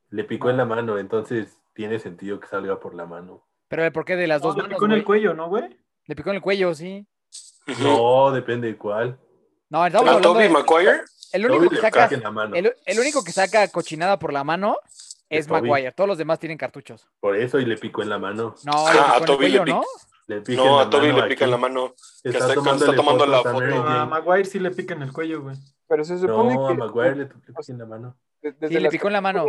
[0.09, 3.45] Le picó en la mano, entonces tiene sentido que salga por la mano.
[3.67, 5.77] Pero el porqué de las No, dos le manos, picó en el cuello, ¿no, güey?
[6.05, 7.07] Le picó en el cuello, sí.
[7.79, 9.17] No, depende de cuál.
[9.69, 11.01] No, estamos ¿A hablando Toby de- Maguire?
[11.31, 12.09] el único Toby que le saca,
[12.53, 14.77] el, el único que saca cochinada por la mano
[15.29, 15.49] es.
[15.49, 15.91] Maguire.
[15.93, 17.07] Todos los demás tienen cartuchos.
[17.19, 18.53] Por eso y le picó en la mano.
[18.65, 19.65] No, Ah, le a el Toby le pica.
[19.73, 19.83] ¿no?
[20.27, 21.93] Le pica en No, la a Toby le pica en la mano.
[22.21, 23.87] que Está está- está tomando la a foto.
[23.87, 24.05] A.
[24.05, 25.55] Maguire sí le pica en el cuello, güey.
[25.87, 28.17] Pero se supone No, a que Maguire le pica en la mano.
[28.41, 29.45] de- desde Sí, le picó en la mano.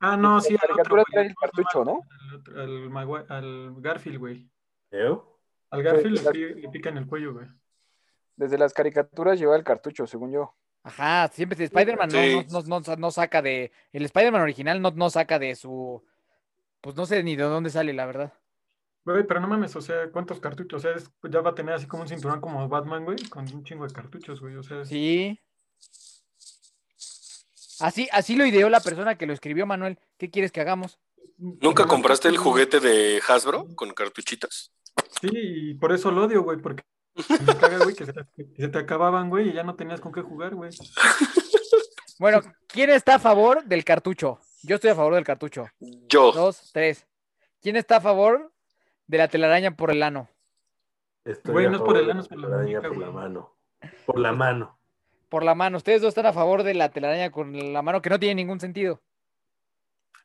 [0.00, 2.00] Ah, no, La sí, caricatura trae el cartucho, ¿no?
[3.28, 4.50] Al, Garfield, güey.
[4.90, 5.38] ¿Eu?
[5.70, 7.46] Al Garfield Sí, le, pi- le pica en el cuello, güey.
[8.36, 10.54] Desde las caricaturas lleva el cartucho, según yo.
[10.82, 12.46] Ajá, siempre si Spider-Man no- Sí.
[12.50, 13.70] no, no, no, no saca de.
[13.92, 16.02] El Spider-Man original no, no saca de su.
[16.80, 18.32] Pues no sé ni de dónde sale, la verdad.
[19.04, 20.78] Güey, pero no mames, o sea, ¿cuántos cartuchos?
[20.78, 23.44] O sea, es- ya va a tener así como un cinturón como Batman, güey, con
[23.54, 24.56] un chingo de cartuchos, güey.
[24.56, 25.38] O sea, es- Sí.
[27.80, 29.98] Así, así lo ideó la persona que lo escribió, Manuel.
[30.18, 30.98] ¿Qué quieres que hagamos?
[31.38, 34.72] ¿Nunca compraste el juguete de Hasbro con cartuchitas?
[35.20, 36.82] Sí, y por eso lo odio, güey, porque
[37.14, 40.00] me caga, güey, que se, te, que se te acababan, güey, y ya no tenías
[40.00, 40.70] con qué jugar, güey.
[42.20, 44.40] Bueno, ¿quién está a favor del cartucho?
[44.62, 45.68] Yo estoy a favor del cartucho.
[45.80, 46.32] Yo.
[46.32, 47.06] Dos, tres.
[47.62, 48.52] ¿Quién está a favor
[49.06, 50.28] de la telaraña por el ano?
[51.24, 53.10] Estoy Güey, a no es por el ano, es por la telaraña muñeca, por la
[53.10, 53.56] mano.
[54.04, 54.79] Por la mano.
[55.30, 55.78] Por la mano.
[55.78, 58.60] Ustedes dos están a favor de la telaraña con la mano, que no tiene ningún
[58.60, 59.00] sentido.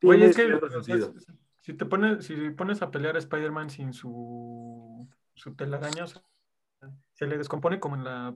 [0.01, 1.13] Tiene es que o sea,
[1.61, 6.21] si, te pones, si pones a pelear a Spider-Man sin su, su telaraña, o sea,
[7.13, 8.35] se le descompone como en la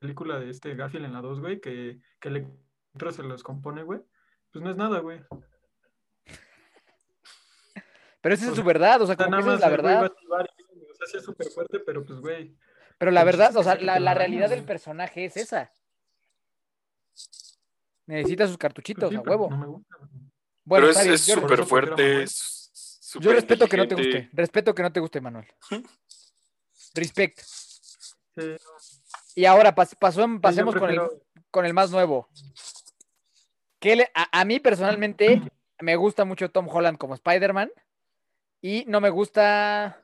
[0.00, 3.82] película de este Garfield en la 2, güey, que, que el electro se lo descompone,
[3.82, 4.00] güey.
[4.52, 5.20] Pues no es nada, güey.
[8.20, 10.04] Pero esa es Pues, su verdad, o sea, como que nada esa es la verdad.
[10.04, 12.56] O sea, sí es súper fuerte, pero pues, güey.
[12.98, 15.72] Pero la el verdad, o sea, la, la realidad del personaje es esa.
[18.06, 19.48] Necesita sus Pues cartuchitos, sí, a huevo.
[19.50, 19.96] no me gusta.
[20.66, 22.24] Bueno, Pero es súper fuerte.
[23.20, 24.30] Yo respeto que no te guste.
[24.32, 25.46] Respeto que no te guste, Manuel.
[26.94, 27.38] Respect.
[27.40, 28.56] Sí,
[29.36, 31.00] Y ahora pas- pasó- sí, pasemos con el,
[31.50, 32.28] con el más nuevo.
[33.78, 35.42] Que le- a, a mí personalmente
[35.80, 37.70] me gusta mucho Tom Holland como Spider-Man.
[38.60, 40.00] Y no me gusta.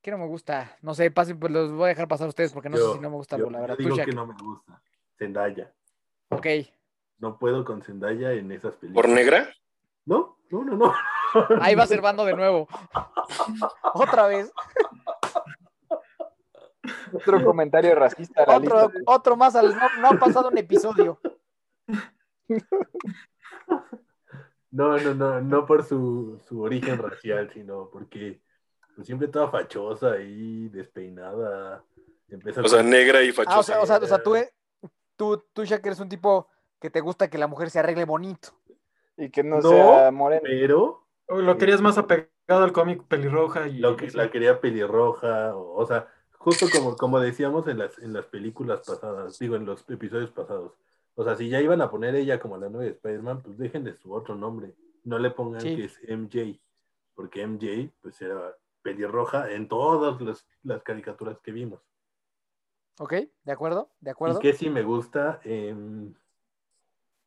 [0.00, 0.78] ¿Qué no me gusta?
[0.82, 2.98] No sé, pasen, pues los voy a dejar pasar a ustedes porque no sé si
[3.00, 3.76] no me gusta yo- algo, la verdad.
[3.78, 4.80] Digo que no me gusta.
[5.18, 5.74] Zendaya.
[6.30, 6.46] Ok.
[7.18, 9.06] No puedo con Zendaya en esas películas.
[9.06, 9.48] ¿Por negra?
[10.04, 10.94] No, no, no, no.
[11.60, 12.68] Ahí va Servando de nuevo.
[13.94, 14.50] Otra vez.
[17.12, 19.00] Otro comentario racista a la Otro, lista.
[19.06, 19.54] otro más.
[19.56, 21.20] al- no, no ha pasado un episodio.
[24.70, 28.40] No, no, no, no por su, su origen racial, sino porque
[28.94, 31.82] pues, siempre toda fachosa y despeinada.
[32.28, 33.62] Empieza O sea, negra y Ah, o fachosa.
[33.62, 34.34] sea, o sea, o sea, tú,
[35.18, 36.48] tú, tú, Shaq, eres un tipo
[36.80, 38.50] que te gusta que la mujer se arregle bonito.
[39.18, 40.40] Y que no, No, sea moreno.
[40.44, 42.30] pero lo querías más apegado
[42.64, 43.78] al cómic pelirroja y.
[43.78, 48.12] lo que, la quería pelirroja, o, o sea, justo como, como decíamos en las, en
[48.14, 50.72] las películas pasadas, digo, en los episodios pasados.
[51.16, 53.82] O sea, si ya iban a poner ella como la nueva de Spider-Man, pues dejen
[53.84, 54.74] de su otro nombre.
[55.02, 55.74] No le pongan Sí.
[55.76, 56.60] que es MJ,
[57.16, 61.80] porque MJ, pues era pelirroja en todas las, las caricaturas que vimos.
[62.98, 63.12] ¿Ok?
[63.44, 63.90] ¿De acuerdo?
[64.00, 64.38] ¿De acuerdo?
[64.38, 66.14] Y que sí me gusta, em,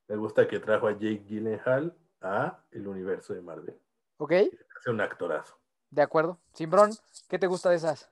[0.07, 3.79] me gusta que trajo a Jake Gyllenhaal a el universo de Marvel.
[4.17, 4.33] ¿Ok?
[4.77, 5.57] Hace un actorazo.
[5.89, 6.39] De acuerdo.
[6.53, 6.91] Simbrón,
[7.27, 8.09] ¿qué te gusta de esas?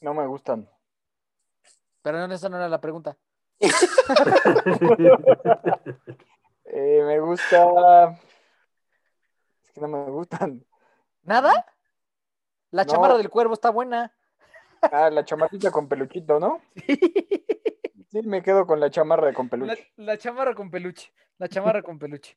[0.00, 0.68] No me gustan.
[2.02, 3.16] Pero no, esa no era la pregunta.
[6.74, 8.18] Eh, me gusta.
[9.62, 10.64] Es que no me gustan.
[11.22, 11.66] ¿Nada?
[12.70, 12.90] La No.
[12.90, 14.10] chamarra del cuervo está buena.
[14.90, 16.60] Ah, la chamarrita con peluchito, ¿no?
[18.12, 19.90] Sí, me quedo con la chamarra con peluche.
[19.96, 21.10] la chamarra con peluche.
[21.38, 22.36] La chamarra con peluche.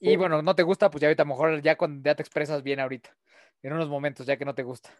[0.00, 2.22] Y bueno, no te gusta, pues ya ahorita a lo mejor ya, cuando, ya te
[2.22, 3.16] expresas bien ahorita.
[3.62, 4.90] En unos momentos, ya que no te gusta.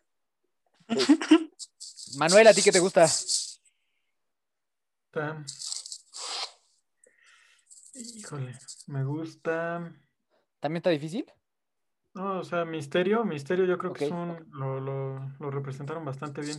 [2.19, 3.09] Manuel, ¿a ti qué te gusta?
[7.95, 9.93] Híjole, me gusta.
[10.61, 11.27] ¿También está difícil?
[12.15, 16.43] No, o sea, Misterio, Misterio yo creo que es un, lo, lo, lo representaron bastante
[16.43, 16.59] bien.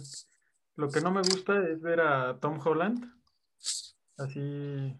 [0.75, 3.05] Lo que no me gusta es ver a Tom Holland,
[4.17, 4.97] así,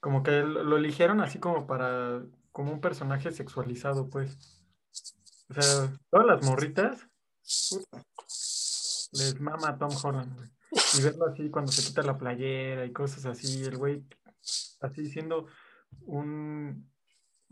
[0.00, 4.36] como que lo eligieron así como para, como un personaje sexualizado, pues.
[5.48, 7.06] O sea, todas las morritas,
[9.12, 10.48] les mama a Tom Holland, güey.
[10.98, 14.02] Y verlo así cuando se quita la playera y cosas así, el güey
[14.80, 15.46] así siendo
[16.06, 16.90] un,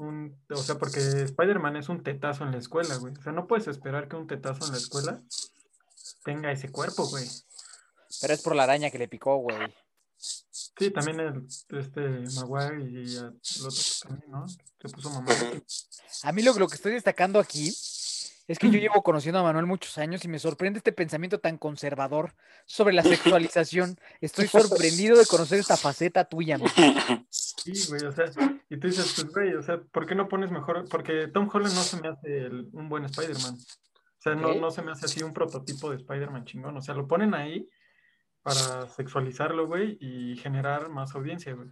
[0.01, 3.15] un, o sea, porque Spider-Man es un tetazo en la escuela, güey.
[3.19, 5.23] O sea, no puedes esperar que un tetazo en la escuela
[6.25, 7.29] tenga ese cuerpo, güey.
[8.21, 9.57] Pero es por la araña que le picó, güey.
[10.17, 11.47] Sí, también el,
[11.79, 12.01] este
[12.35, 14.49] Maguire y el otro también, ¿no?
[14.49, 15.33] Se puso mamá.
[16.23, 17.73] A mí lo, lo que estoy destacando aquí
[18.51, 21.57] es que yo llevo conociendo a Manuel muchos años y me sorprende este pensamiento tan
[21.57, 22.35] conservador
[22.67, 23.97] sobre la sexualización.
[24.21, 26.59] Estoy sorprendido de conocer esta faceta tuya.
[26.59, 26.69] man.
[27.31, 28.25] Sí, güey, o sea,
[28.71, 30.89] y tú dices, pues, güey, o sea, ¿por qué no pones mejor?
[30.89, 33.55] Porque Tom Holland no se me hace el- un buen Spider-Man.
[33.55, 36.77] O sea, no, no se me hace así un prototipo de Spider-Man chingón.
[36.77, 37.69] O sea, lo ponen ahí
[38.43, 41.69] para sexualizarlo, güey, y generar más audiencia, güey.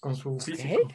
[0.00, 0.88] Con su físico.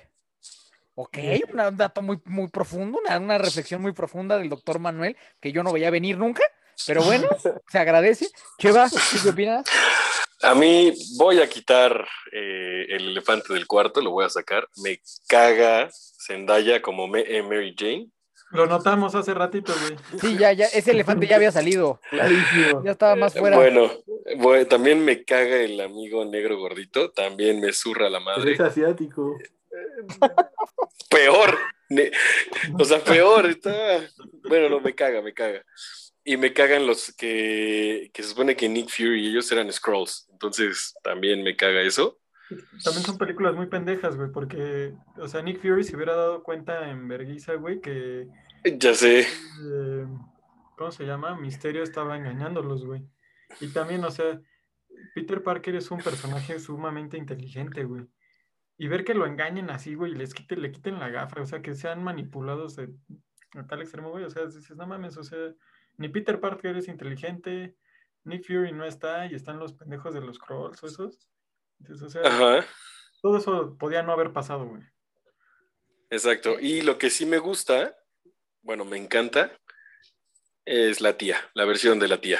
[1.01, 1.17] Ok,
[1.53, 5.63] un dato muy, muy profundo, una, una reflexión muy profunda del doctor Manuel que yo
[5.63, 6.43] no veía venir nunca,
[6.85, 7.25] pero bueno,
[7.71, 8.27] se agradece.
[8.57, 9.63] Cheva, ¿tú qué opinas?
[10.41, 14.67] A mí voy a quitar eh, el elefante del cuarto, lo voy a sacar.
[14.83, 15.89] Me caga
[16.27, 18.09] Zendaya como Me- eh, Mary Jane.
[18.51, 20.19] Lo notamos hace ratito, güey.
[20.19, 22.83] Sí, ya, ya, ese elefante ya había salido, Clarísimo.
[22.83, 23.55] ya estaba más fuera.
[23.55, 23.89] Bueno,
[24.37, 28.51] voy- también me caga el amigo negro gordito, también me zurra la Pero madre.
[28.53, 29.37] es asiático.
[31.09, 31.57] Peor,
[32.77, 33.99] o sea, peor, está...
[34.47, 35.63] Bueno, no, me caga, me caga.
[36.23, 40.27] Y me cagan los que, que se supone que Nick Fury y ellos eran Scrolls,
[40.31, 42.19] entonces también me caga eso.
[42.83, 46.89] También son películas muy pendejas, güey, porque, o sea, Nick Fury se hubiera dado cuenta
[46.89, 48.27] en Berguisa, güey, que,
[48.77, 50.05] Ya sé, eh,
[50.77, 51.35] ¿cómo se llama?
[51.39, 53.03] Misterio estaba engañándolos, güey.
[53.61, 54.39] Y también, o sea,
[55.15, 58.05] Peter Parker es un personaje sumamente inteligente, güey.
[58.81, 61.45] Y ver que lo engañen así, güey, y les quiten, le quiten la gafa, o
[61.45, 62.89] sea, que sean manipulados de,
[63.53, 65.53] a tal extremo, güey, o sea, dices, no mames, o sea,
[65.97, 67.75] ni Peter Parker es inteligente,
[68.23, 71.29] Nick Fury no está, y están los pendejos de los Krolls o esos.
[71.79, 72.65] Entonces, o sea, ajá.
[73.21, 74.83] todo eso podía no haber pasado, güey.
[76.09, 76.57] Exacto.
[76.59, 77.97] Y lo que sí me gusta,
[78.61, 79.51] bueno, me encanta,
[80.63, 82.39] es la tía, la versión de la tía.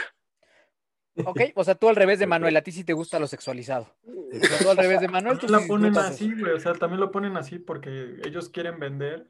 [1.26, 3.88] Ok, o sea, tú al revés de Manuel, a ti sí te gusta lo sexualizado.
[4.06, 6.60] O sea, tú al revés de Manuel, tú También sí la ponen así, güey, o
[6.60, 9.28] sea, también lo ponen así porque ellos quieren vender.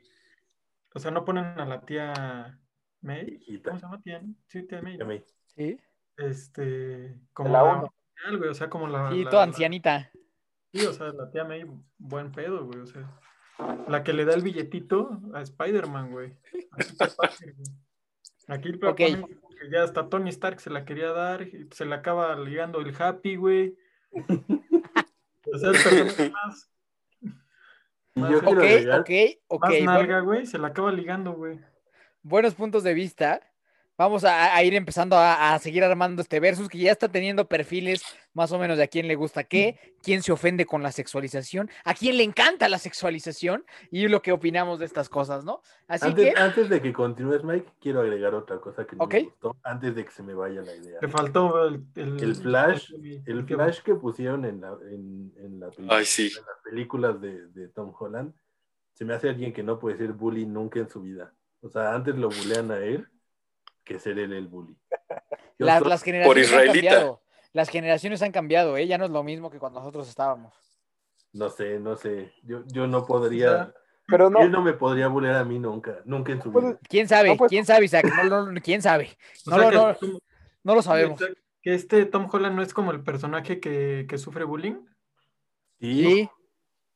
[0.93, 2.60] O sea, no ponen a la tía
[3.02, 3.39] May.
[3.63, 4.21] ¿Cómo se llama tía?
[4.47, 5.23] Sí, tía May.
[5.56, 5.80] Sí,
[6.17, 9.10] Este, como la la original, güey, o sea, como la.
[9.12, 10.12] sí, la- toda la- ancianita.
[10.73, 11.65] Sí, o sea, la tía May,
[11.97, 13.10] buen pedo, güey, o sea.
[13.88, 16.34] La que le da el billetito a Spider-Man, güey.
[16.71, 17.67] a Peter Parker, güey.
[18.47, 18.97] Aquí lo Ok.
[18.97, 22.80] ponen que ya hasta Tony Stark se la quería dar, y se le acaba ligando
[22.82, 23.76] el Happy, güey.
[25.52, 26.69] O sea, personaje más,
[28.13, 29.10] Más yo ok, quiero Ok, ok,
[29.48, 29.63] ok.
[29.69, 31.60] más nalga, güey, se la acaba ligando, güey.
[32.22, 33.41] buenos puntos de vista.
[33.98, 37.48] Vamos a, a ir empezando a, a seguir armando este versus que ya está teniendo
[37.48, 38.04] perfiles
[38.39, 41.69] más o menos de a quién le gusta qué, quién se ofende con la sexualización,
[41.84, 45.62] a quién le encanta la sexualización y lo que opinamos de estas cosas, ¿no?
[45.89, 49.13] Así antes, que, antes de que continúes, Mike, quiero agregar otra cosa que no Ok.
[49.15, 50.99] me gustó antes de que se me vaya la idea.
[51.02, 52.93] Le faltó el, El flash,
[53.25, 56.28] el flash que pusieron en, la, en, en la película, Ay, sí.
[56.28, 58.34] en las películas de, de Tom Holland,
[58.93, 61.34] se me hace alguien que no puede ser bully nunca en su vida.
[61.62, 63.06] O sea, antes lo bulean a él
[63.84, 64.78] que ser él el bully.
[65.58, 66.89] Las, soy- las generaciones han israelita.
[66.89, 67.21] cambiado.
[67.54, 68.86] Las generaciones han cambiado, ¿eh?
[68.88, 70.54] Ya no es lo mismo que cuando nosotros estábamos.
[71.34, 72.32] No sé, no sé.
[72.44, 73.74] Yo, yo no podría.
[74.08, 76.80] Pero no, Él no me podría bulear a mí nunca, nunca en su Puede- vida.
[76.90, 77.30] ¿Quién sabe?
[77.30, 78.06] No, pues- ¿Quién sabe, Isaac?
[78.28, 79.10] No, no, ¿Quién sabe?
[79.46, 80.20] O No, sea, lo- que, no,
[80.64, 81.20] no lo sabemos.
[81.62, 84.76] que este Tom Holland no es como el personaje que, que sufre bullying.
[85.80, 86.30] Sí,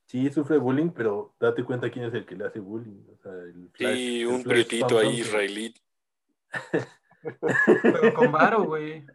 [0.06, 3.04] Sí, sí, sufre bullying, pero date cuenta quién es el que le hace bullying.
[3.14, 5.74] O sea, el Flash- Y el un prietito ahí israelí.
[7.82, 9.06] Pero con varo, güey.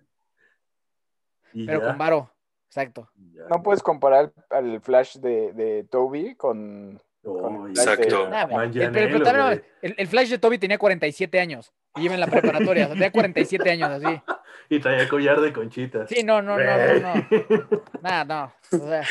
[1.52, 2.30] Pero ya, con varo.
[2.66, 3.10] Exacto.
[3.32, 3.44] ya.
[3.48, 7.00] no puedes comparar al Flash de, de Toby con...
[7.24, 7.66] Oh.
[7.68, 8.28] Exacto.
[8.28, 9.62] Nah, el, pero- Manganiello, pero también, güey.
[9.82, 12.94] el- el Flash de Toby tenía 47 años y iba en la preparatoria, o sea,
[12.94, 14.22] tenía 47 años así.
[14.70, 16.10] Y traía collar de conchitas.
[16.10, 17.82] Sí, no, no, no, no, no.
[18.02, 18.24] Nada,
[18.70, 18.78] no.
[18.78, 19.02] O sea,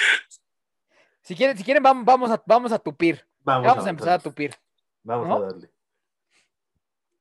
[1.22, 3.26] si quieren, si quieren vamos, vamos, a, vamos a tupir.
[3.44, 4.54] Vamos, a empezar a tupir.
[5.02, 5.36] Vamos ¿no?
[5.38, 5.72] a darle.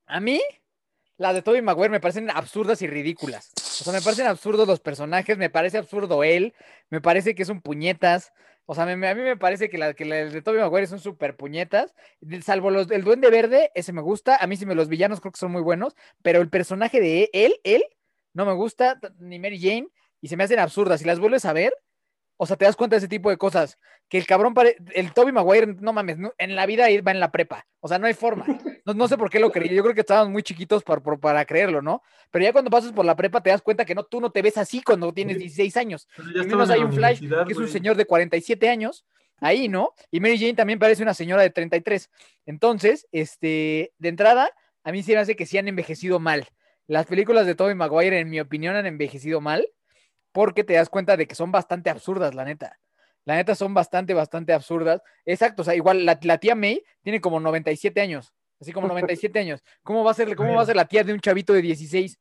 [0.06, 0.42] A mí,
[1.18, 3.50] las de Tobey Maguire me parecen absurdas y ridículas.
[3.56, 6.54] O sea, me parecen absurdos los personajes, me parece absurdo él,
[6.90, 8.32] me parece que es un puñetas.
[8.68, 10.98] O sea, me- a mí me parece que, la, que las de Tobey Maguire son
[10.98, 11.94] súper puñetas.
[12.42, 14.36] Salvo los del Duende Verde, ese me gusta.
[14.36, 15.94] A mí sí me los villanos creo que son muy buenos.
[16.22, 17.84] Pero el personaje de él, él,
[18.34, 19.88] no me gusta, ni Mary Jane,
[20.20, 21.00] y se me hacen absurdas.
[21.00, 21.72] Si las vuelves a ver,
[22.38, 23.78] o sea, te das cuenta de ese tipo de cosas.
[24.08, 27.30] Que el cabrón, pare- el Tobey Maguire, no mames, en la vida va en la
[27.32, 27.66] prepa.
[27.80, 28.44] O sea, no hay forma.
[28.86, 29.74] No, no sé por qué lo creí.
[29.74, 32.02] Yo creo que estábamos muy chiquitos para, para creerlo, ¿no?
[32.30, 34.42] Pero ya cuando pasas por la prepa te das cuenta que no, tú no te
[34.42, 36.08] ves así cuando tienes 16 años.
[36.18, 37.72] Y menos hay un Flash que es un güey.
[37.72, 39.04] señor de 47 años,
[39.40, 39.92] ahí, ¿no?
[40.12, 42.10] Y Mary Jane también parece una señora de 33.
[42.46, 44.50] Entonces, este, de entrada,
[44.84, 46.46] a mí se me hace que sí han envejecido mal.
[46.86, 49.66] Las películas de Tobey Maguire, en mi opinión, han envejecido mal
[50.30, 52.78] porque te das cuenta de que son bastante absurdas, la neta.
[53.24, 55.02] La neta son bastante, bastante absurdas.
[55.24, 59.38] Exacto, o sea, igual la, la tía May tiene como 97 años, así como 97
[59.38, 59.62] años.
[59.82, 62.18] ¿Cómo va a ser, cómo va a ser la tía de un chavito de 16?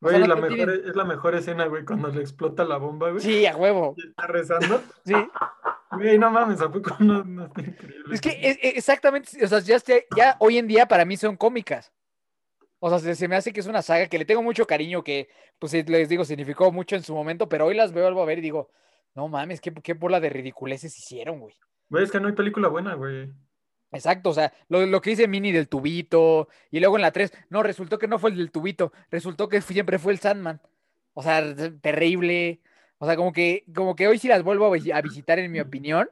[0.00, 2.20] O sea, Güey, no- la no mejor, tienen- es la mejor escena, güey, cuando le
[2.20, 3.20] explota la bomba, güey.
[3.20, 3.94] Sí, a huevo.
[3.96, 4.82] Y está rezando.
[5.04, 5.14] Sí.
[5.90, 8.14] Güey, no mames, ¿a poco no, no está increíble?
[8.14, 11.36] Es que es- exactamente, o sea, ya, esté- ya hoy en día para mí son
[11.36, 11.92] cómicas.
[12.80, 15.02] O sea, se, se me hace que es una saga que le tengo mucho cariño,
[15.02, 18.22] que pues eh, les digo, significó mucho en su momento, pero hoy las veo algo
[18.22, 18.70] a ver y digo,
[19.16, 21.56] no mames, qué, qué bola de ridiculeces hicieron, güey.
[21.88, 23.32] Güey, es que no hay película buena, güey.
[23.90, 27.32] Exacto, o sea, lo, lo que dice Mini del tubito, y luego en la 3,
[27.48, 30.60] no, resultó que no fue el del tubito, resultó que siempre fue el Sandman.
[31.14, 31.42] O sea,
[31.80, 32.60] terrible.
[32.98, 35.50] O sea, como que, como que hoy si las vuelvo a, vi- a visitar, en
[35.50, 36.10] mi opinión,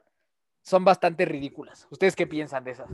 [0.63, 1.87] son bastante ridículas.
[1.91, 2.89] ¿Ustedes qué piensan de esas?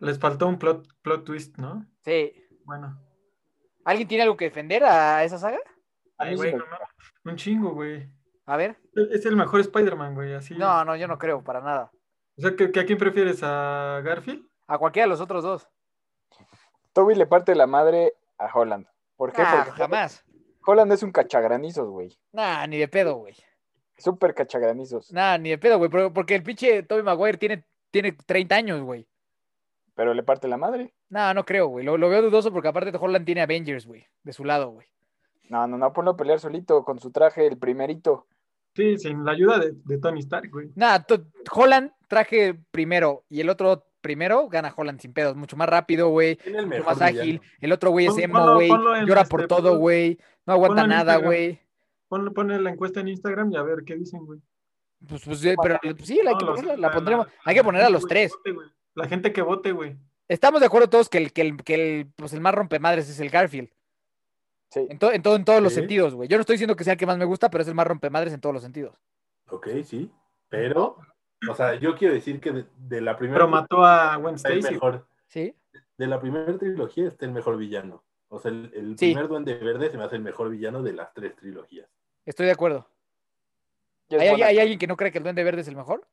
[0.00, 1.86] Les faltó un plot, plot twist, ¿no?
[2.04, 2.32] Sí.
[2.64, 2.98] Bueno.
[3.84, 5.58] ¿Alguien tiene algo que defender a esa saga?
[6.18, 6.64] Ay, güey, no
[7.24, 8.08] un chingo, güey.
[8.46, 8.76] A ver.
[9.10, 10.54] Es el mejor Spider-Man, güey, así.
[10.54, 11.90] No, no, yo no creo, para nada.
[12.38, 13.40] O sea, ¿que, que ¿a quién prefieres?
[13.42, 14.46] ¿A Garfield?
[14.66, 15.68] A cualquiera de los otros dos.
[16.92, 18.86] Toby le parte la madre a Holland.
[19.16, 19.42] ¿Por qué?
[19.42, 20.24] Ah, Porque jamás.
[20.66, 22.16] Holland es un cachagranizos, güey.
[22.32, 23.34] Nah, ni de pedo, güey.
[23.98, 25.12] Súper cachagranizos.
[25.12, 25.90] Nah, ni de pedo, güey.
[25.90, 29.06] pero- Porque el pinche Tobey Maguire tiene, tiene 30 años, güey.
[29.94, 30.94] Pero le parte la madre.
[31.10, 31.84] No, no creo, güey.
[31.84, 34.06] Lo, lo veo dudoso porque aparte Holland tiene Avengers, güey.
[34.22, 34.86] De su lado, güey.
[35.50, 38.26] No, no, no, ponlo a pelear solito con su traje, el primerito.
[38.74, 40.70] Sí, sin la ayuda de, de Tony Stark, güey.
[40.74, 41.04] Nada,
[41.52, 45.34] Holland traje primero y el otro primero gana Holland sin pedos.
[45.34, 46.36] Mucho más rápido, güey.
[46.36, 47.38] Tiene el Mucho mejor más ágil.
[47.40, 47.56] villano.
[47.60, 48.68] El otro güey es Pon- emo, güey.
[49.06, 50.18] Llora por este, todo, ponlo- güey.
[50.44, 51.58] No aguanta nada, güey.
[52.08, 54.40] Ponle, ponle la encuesta en Instagram y a ver qué dicen, güey.
[55.08, 57.26] Pues, pues, eh, pero pues, sí, la hay No, que los- ponerla, la la- pondremos.
[57.26, 58.32] la- Hay que poner a los tres.
[58.44, 58.56] vote.
[58.94, 59.96] La gente que vote, güey.
[60.28, 63.18] Estamos de acuerdo todos que el, que el, que el, pues el más rompemadres es
[63.20, 63.70] el Garfield.
[64.70, 64.86] Sí.
[64.90, 66.28] En, to- en, todo, en todos los sentidos, güey.
[66.28, 67.86] Yo no estoy diciendo que sea el que más me gusta, pero es el más
[67.86, 68.96] rompemadres en todos los sentidos.
[69.48, 70.10] Ok, sí.
[70.48, 70.96] Pero,
[71.50, 74.62] o sea, yo quiero decir que de, de la primera Pero mató a Gwen Stacy.
[74.72, 75.06] mejor.
[75.26, 75.54] ¿Sí?
[75.98, 78.04] De la primera trilogía está el mejor villano.
[78.28, 79.06] O sea, el, el Sí.
[79.12, 81.88] primer Duende Verde se me hace el mejor villano de las tres trilogías.
[82.24, 82.88] Estoy de acuerdo.
[84.10, 86.06] ¿Hay, alguien que no cree que el Duende Verde es el mejor?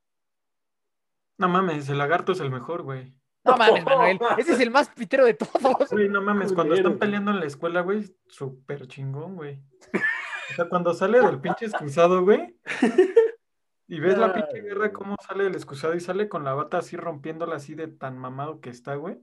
[1.38, 3.14] No mames, el lagarto es el mejor, güey.
[3.44, 4.20] No mames, Manuel.
[4.38, 5.90] Ese es el más pitero de todos.
[5.92, 9.62] Güey, no mames, cuando están peleando en la escuela, güey, súper chingón, güey.
[10.52, 12.56] O sea, cuando sale del pinche excusado, güey,
[13.90, 16.96] y ves la pinche guerra, cómo sale del excusado y sale con la bata así
[16.96, 19.18] rompiéndola así de tan mamado que está, güey.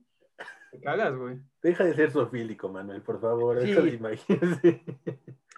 [0.72, 1.38] Te cagas, güey.
[1.62, 3.60] Deja de ser sofílico, Manuel, por favor.
[3.62, 3.68] Sí.
[3.68, 4.84] Deja de imagínese.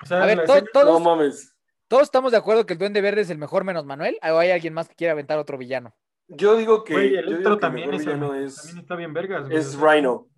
[0.02, 1.56] O sea, A ver, la to- escena- todos, No mames.
[1.88, 4.16] todos estamos de acuerdo que el Duende Verde es el mejor menos Manuel.
[4.22, 5.94] ¿O hay alguien más que quiera aventar otro villano?
[6.28, 9.46] Yo digo que, güey, el también, mejor es el- villano es, también está bien vergas,
[9.46, 9.56] güey.
[9.58, 10.28] es Rhino.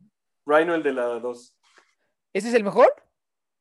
[0.47, 1.57] Rhino, el de la 2.
[2.33, 2.87] ¿Ese es el mejor?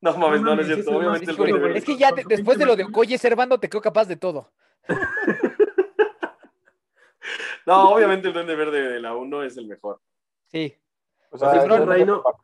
[0.01, 0.95] No mames, no, no mames, es cierto.
[0.97, 1.59] Obviamente el Duende.
[1.59, 1.77] Verde.
[1.79, 2.83] es que ya después de lo de.
[2.85, 4.53] Okoye Servando te creo capaz de todo.
[7.65, 10.01] No, obviamente el Duende Verde de la 1 es el mejor.
[10.47, 10.75] Sí.
[11.29, 12.43] O sea, si no, ¿dónde Reino- papá?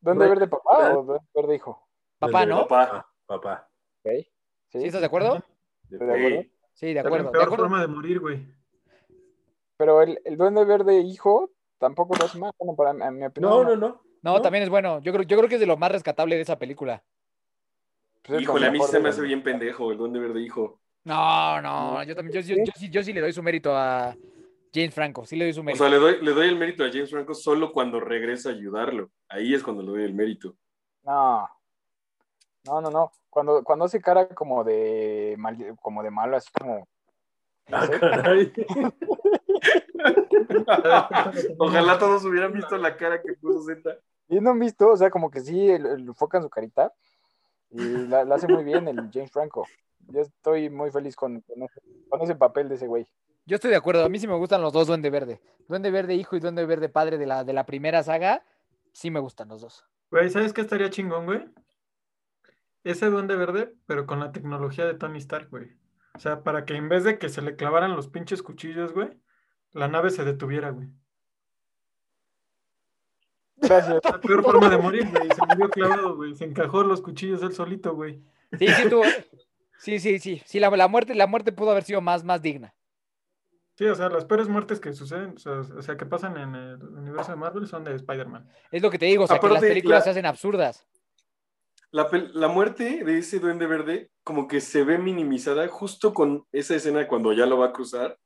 [0.00, 1.88] ¿Dónde Reino- verde papá o dónde verde hijo?
[2.18, 2.66] Papá, ¿no?
[2.68, 3.06] Papá.
[3.24, 3.70] Papá.
[4.04, 4.10] Ok.
[4.68, 5.42] ¿Sí Sí, estás de acuerdo?
[5.90, 6.42] ¿Estoy de acuerdo?
[6.42, 6.52] Sí.
[6.74, 7.26] Sí, de es la acuerdo.
[7.26, 7.64] De peor acuerdo.
[7.64, 8.46] forma de morir, güey.
[9.78, 13.50] Pero el, el duende verde hijo tampoco lo hace mal, bueno, para mi opinión.
[13.50, 14.02] No, no, no.
[14.22, 14.42] No, ¿No?
[14.42, 15.00] también es bueno.
[15.00, 17.02] Yo creo, yo creo que es de lo más rescatable de esa película.
[18.22, 20.80] Pues Híjole, a mí se me hace bien pendejo el Duende Verde hijo.
[21.04, 24.14] No, no, yo también, yo, yo- yo sí, yo sí le doy su mérito a
[24.72, 25.82] James Franco, sí le doy su O mérito.
[25.84, 29.10] sea, le doy, le doy el mérito a James Franco solo cuando regresa a ayudarlo.
[29.28, 30.54] Ahí es cuando le doy el mérito.
[31.02, 31.48] No.
[32.64, 33.12] No, no, no.
[33.28, 36.86] Cuando, cuando hace cara como de mal, como de malo, así como.
[37.68, 37.98] no Ah, sé.
[37.98, 38.52] caray.
[41.58, 43.96] Ojalá todos hubieran visto la cara que puso Z.
[44.28, 46.92] Y no han visto, o sea, como que sí, el, el enfoca en su carita.
[47.70, 49.66] Y la, la hace muy bien el James Franco.
[50.12, 53.06] Yo estoy muy feliz con, con ese, con ese papel de ese güey.
[53.46, 54.04] Yo estoy de acuerdo.
[54.04, 55.40] A mí sí me gustan los dos Duende Verde.
[55.68, 58.44] Duende Verde hijo y Duende Verde padre de la, de la primera saga.
[58.92, 59.84] Sí me gustan los dos.
[60.10, 61.42] Güey, ¿sabes qué estaría chingón, güey?
[62.84, 65.70] Ese duende verde, pero con la tecnología de Tony Stark, güey.
[66.14, 69.08] O sea, para que en vez de que se le clavaran los pinches cuchillos, güey,
[69.72, 70.88] la nave se detuviera, güey.
[73.56, 74.00] Gracias.
[74.04, 75.28] La peor forma de morir, güey.
[75.30, 76.34] Se murió clavado, güey.
[76.34, 78.22] Se encajó los cuchillos él solito, güey.
[78.58, 79.00] Sí, sí, tú.
[79.82, 80.42] Sí, sí, sí.
[80.46, 82.74] Sí, la, la muerte, la muerte pudo haber sido más, más digna.
[83.76, 86.54] Sí, o sea, las peores muertes que suceden, o sea, o sea, que pasan en
[86.54, 88.48] el universo de Marvel son de Spider-Man.
[88.70, 90.86] Es lo que te digo, o sea, que las Aparte, películas la- se hacen absurdas.
[91.90, 96.74] La, la muerte de ese duende verde como que se ve minimizada justo con esa
[96.74, 98.18] escena cuando ya lo va a cruzar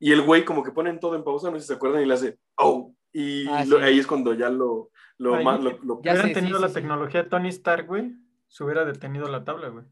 [0.00, 2.06] y el güey como que ponen todo en pausa, no sé si se acuerdan, y
[2.06, 2.94] le hace ¡Oh!
[3.12, 4.90] Y Ah, lo- ahí es cuando ya lo...
[5.18, 6.74] lo, Ahí- lo- lo- Ya hubieran sé, tenido sí, la sí.
[6.74, 8.12] tecnología de Tony Stark, güey,
[8.48, 9.84] se hubiera detenido la tabla, güey.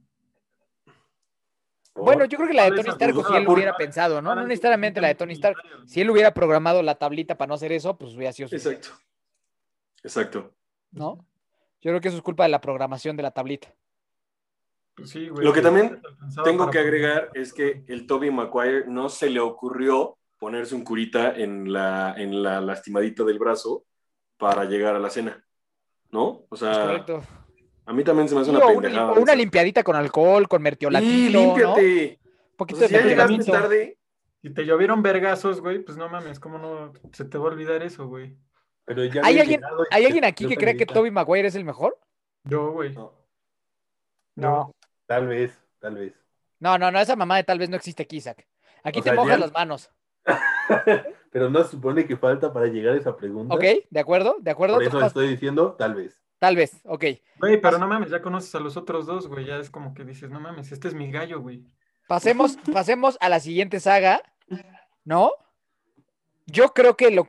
[1.94, 4.34] Bueno, yo creo que la de ¿Cuál es Tony Stark, si él hubiera pensado, ¿no?
[4.34, 5.56] No necesariamente la de Tony Stark.
[5.86, 9.04] Si él hubiera programado la tablita para no hacer eso, pues hubiera sido suficiente, Exacto.
[10.02, 10.54] Exacto.
[10.92, 11.26] ¿no?
[11.82, 13.74] Yo creo que eso es culpa de la programación de la tablita.
[14.94, 16.00] Pues sí, güey, Lo que también
[16.44, 21.34] Tengo que agregar es que el Toby Maguire no se le ocurrió ponerse un curita
[21.34, 23.84] en la, en la lastimadita del brazo
[24.36, 25.44] para llegar a la cena.
[26.10, 26.44] ¿No?
[26.48, 27.22] O Es sea, correcto.
[27.90, 29.12] A mí también se me hace Sí, una o pendejada.
[29.12, 31.44] o una limpiadita con alcohol, con ¡Y mertiolatito, ¿no?
[31.56, 32.20] límpiate!
[32.52, 33.98] Un poquito de ya llegaste tarde.
[34.42, 37.82] Si te llovieron vergazos, güey, pues no mames, ¿cómo no se te va a olvidar
[37.82, 38.36] eso, güey?
[38.84, 40.86] Pero ya ¿Hay alguien, y ¿Hay alguien aquí que cree que.
[40.86, 41.98] Toby Maguire es el mejor?
[42.44, 42.94] Yo, güey.
[42.94, 43.12] No,
[44.36, 44.74] No.
[45.06, 46.14] tal vez, tal vez.
[46.58, 48.46] No, no, no, esa mamá de tal vez no existe aquí, Isaac.
[48.82, 49.90] Aquí O te sea, mojas ya- las manos.
[51.32, 53.54] Pero no se supone que falta para llegar a esa pregunta.
[53.54, 53.64] ¿Ok?
[53.90, 54.36] ¿De acuerdo?
[54.40, 54.74] ¿De acuerdo?
[54.76, 56.20] Por eso estás- estoy diciendo tal vez.
[56.40, 57.04] Tal vez, ok.
[57.38, 59.44] Güey, pero no mames, ya conoces a los otros dos, güey.
[59.46, 61.62] Ya es como que dices, no mames, este es mi gallo, güey.
[62.08, 64.22] Pasemos, pasemos a la siguiente saga,
[65.04, 65.30] ¿no?
[66.46, 67.28] Yo creo que lo,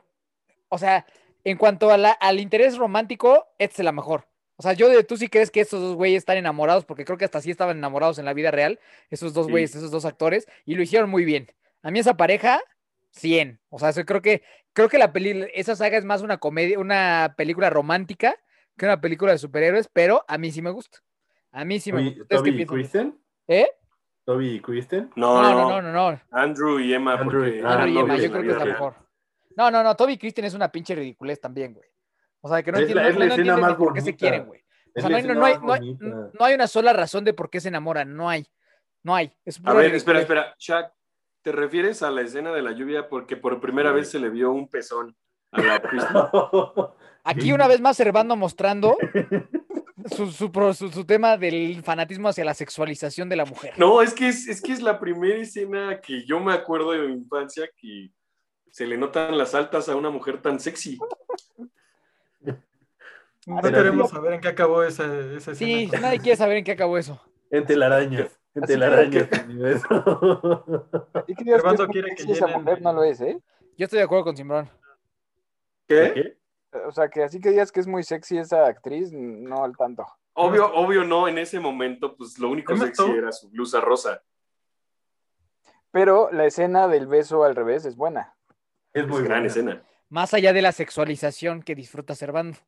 [0.68, 1.06] o sea,
[1.44, 4.26] en cuanto a la- al interés romántico, esta es la mejor.
[4.56, 7.18] O sea, yo de tú sí crees que estos dos güeyes están enamorados, porque creo
[7.18, 9.52] que hasta sí estaban enamorados en la vida real, esos dos Sí.
[9.52, 11.52] güeyes, esos dos actores, y lo hicieron muy bien.
[11.82, 12.60] A mí esa pareja,
[13.10, 13.60] 100.
[13.70, 14.42] O sea, eso creo que,
[14.72, 18.36] creo que la peli, esa saga es más una comedia, una película romántica
[18.76, 20.98] que una película de superhéroes, pero a mí sí me gusta.
[21.52, 22.22] A mí sí me Oye, gusta.
[22.22, 22.66] ¿Ustedes qué Toby y?
[22.66, 23.20] Kristen.
[23.48, 23.68] ¿Eh?
[24.24, 25.10] Toby y Kristen.
[25.16, 26.20] No, No, no, no, no, no.
[26.30, 28.64] Andrew y Emma, Andrew porque y- Andrew Ah, y Emma, yo creo que es la
[28.64, 28.94] mejor.
[29.56, 31.88] No, no, no, Toby y Kristen es una pinche ridiculez también, güey.
[32.40, 34.46] O sea, que no Es entiendo, la- es la escena más por qué se quieren,
[34.46, 34.62] güey.
[34.94, 35.96] O sea, no hay, no, hay, no, hay,
[36.38, 38.46] no hay una sola razón de por qué se enamoran, no hay.
[39.02, 39.32] No hay.
[39.44, 40.54] Es A ver, espera, espera.
[40.58, 40.92] Shaq,
[41.42, 43.94] ¿te refieres a la escena de la lluvia porque por primera Sí.
[43.96, 45.16] vez se le vio un pezón
[45.52, 46.16] a la Kristen?
[47.24, 48.96] Aquí una vez más Servando mostrando
[50.16, 53.74] su, su, pro- su- su tema del fanatismo hacia la sexualización de la mujer.
[53.76, 57.06] No, es que es, es que es la primera escena que yo me acuerdo de
[57.06, 58.10] mi infancia que
[58.70, 60.98] se le notan las altas a una mujer tan sexy.
[63.46, 65.04] No Pero- queremos saber en qué acabó esa,
[65.36, 65.54] esa escena.
[65.56, 67.20] Sí, nadie quiere saber en qué acabó eso.
[67.50, 68.28] En telarañas.
[68.54, 69.28] En telarañas.
[69.28, 69.46] que-.
[69.52, 69.82] Y es
[71.90, 73.38] quiere que esa mujer no lo es, ¿eh?
[73.76, 74.68] Yo estoy de acuerdo con Simbrón.
[76.14, 76.38] ¿Qué?
[76.86, 80.06] O sea, que así que digas que es muy sexy esa actriz, no al tanto.
[80.34, 84.22] Obvio, obvio no, en ese momento, pues lo único sexy era su blusa rosa.
[85.90, 88.34] Pero la escena del beso al revés es buena.
[88.94, 89.46] Es Es muy gran buena.
[89.46, 89.82] escena.
[90.08, 92.58] Más allá de la sexualización que disfruta Servando.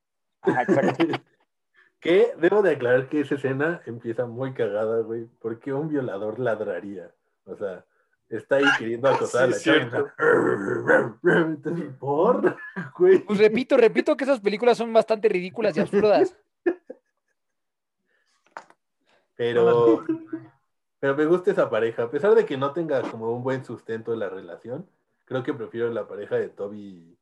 [0.45, 1.05] Exacto.
[2.01, 5.25] Que debo de aclarar que esa escena empieza muy cagada, güey.
[5.41, 7.11] porque un violador ladraría?
[7.47, 7.87] O sea,
[8.29, 11.17] está ahí queriendo acosar Sí, a la chava.
[11.23, 12.57] Entonces, ¿por?
[12.99, 13.19] Güey.
[13.21, 16.37] Pues repito, repito que esas películas son bastante ridículas y absurdas.
[19.37, 20.05] Pero,
[21.01, 22.05] pero me gusta esa pareja.
[22.05, 24.89] A pesar de que no tenga como un buen sustento en la relación,
[25.25, 27.19] creo que prefiero la pareja de Toby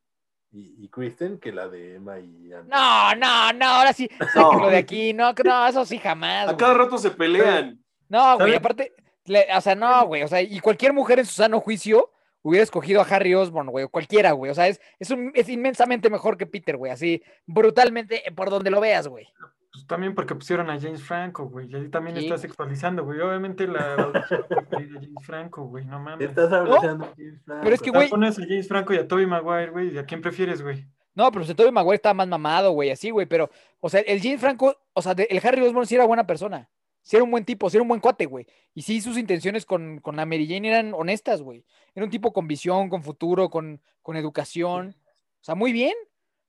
[0.52, 2.70] y, y Kristen que la de Emma y Andrew.
[2.70, 5.14] No, no, no, ahora sí, sáquenlo de aquí.
[5.14, 6.42] No, no, eso sí jamás.
[6.42, 6.56] A güey.
[6.58, 7.82] cada rato se pelean.
[8.08, 8.54] No, güey, ¿Saben?
[8.56, 8.92] aparte,
[9.26, 12.10] le- o sea, no, güey, o sea, y cualquier mujer en su sano juicio
[12.42, 15.48] hubiera escogido a Harry Osborn, güey, o cualquiera, güey, o sea, es, es, un- es
[15.48, 19.28] inmensamente mejor que Peter, güey, así, brutalmente, eh, por donde lo veas, güey.
[19.72, 21.66] Pues también porque pusieron a James Franco, güey.
[21.70, 22.24] Y ahí también Sí.
[22.24, 23.18] está sexualizando, güey.
[23.20, 24.22] Obviamente la a a
[24.70, 25.86] James Franco, güey.
[25.86, 26.28] No mames.
[26.28, 29.70] Estás hablando de Pero es que, güey- pones a James Franco y a Tobey Maguire,
[29.70, 29.94] güey.
[29.94, 30.86] ¿Y a quién prefieres, güey?
[31.14, 33.48] No, pero si Tobey Maguire estaba más mamado, güey, así, güey, pero,
[33.80, 36.68] o sea, el James Franco, o sea, de- el Harry Osborn sí era buena persona,
[37.02, 39.66] sí era un buen tipo, sí era un buen cuate, güey, y sí sus intenciones
[39.66, 43.50] con, con la Mary Jane eran honestas, güey, era un tipo con visión, con futuro,
[43.50, 44.96] con, con educación,
[45.40, 45.94] o sea, muy bien,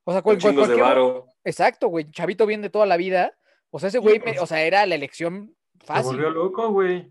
[0.04, 1.26] o sea, cual- cual- chingos de cualquier- varo.
[1.44, 2.10] Exacto, güey.
[2.10, 3.36] Chavito bien de toda la vida.
[3.70, 6.12] O sea, ese güey, me- o sea, era la elección Se fácil.
[6.16, 7.10] volvió loco, güey.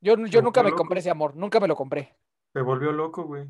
[0.00, 2.14] Yo, yo se nunca me compré ese amor, nunca me lo compré.
[2.52, 3.48] Se volvió loco, güey.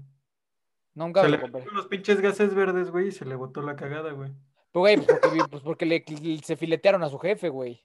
[0.95, 1.65] Nunca Se me lo compré.
[1.73, 4.31] los pinches gases verdes, güey, y se le botó la cagada, güey.
[4.73, 7.85] Pues, güey, pues porque, pues porque le, le- se filetearon a su jefe, güey.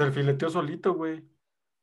[0.00, 1.22] Se le fileteó solito, güey.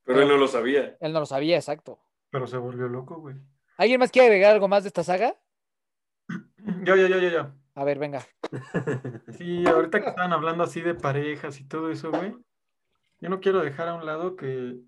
[0.04, 0.98] Pero él no lo sabía.
[1.02, 2.00] Él no lo sabía, exacto.
[2.32, 3.36] Pero se volvió loco, güey.
[3.78, 5.40] ¿Alguien más quiere agregar algo más de esta saga?
[6.84, 7.56] Ya, ya, ya, ya, ya.
[7.76, 8.26] A ver, venga.
[9.38, 12.36] Sí, ahorita que estaban hablando así de parejas y todo eso, güey.
[13.20, 14.80] Yo no quiero dejar a un lado que,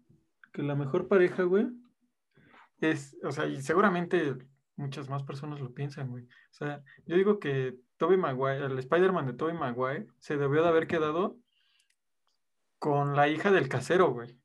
[0.51, 1.67] que la mejor pareja, güey,
[2.81, 4.37] es, o sea, y seguramente
[4.75, 6.23] muchas más personas lo piensan, güey.
[6.23, 10.69] O sea, yo digo que Tobey Maguire, el Spider-Man de Tobey Maguire, se debió de
[10.69, 11.37] haber quedado
[12.79, 14.37] con la hija del casero, güey.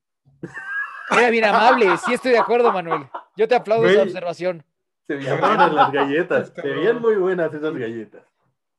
[1.11, 3.07] Era bien amable, sí estoy de acuerdo, Manuel.
[3.37, 4.63] Yo te aplaudo esa observación.
[5.07, 6.53] Se veían buenas las galletas.
[6.55, 8.23] Se veían muy buenas esas galletas.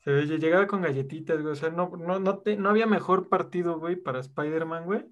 [0.00, 1.52] Se ve- llegaba con galletitas, güey.
[1.52, 5.06] O sea, no, no, no, te- no había mejor partido, güey, para Spider-Man, güey,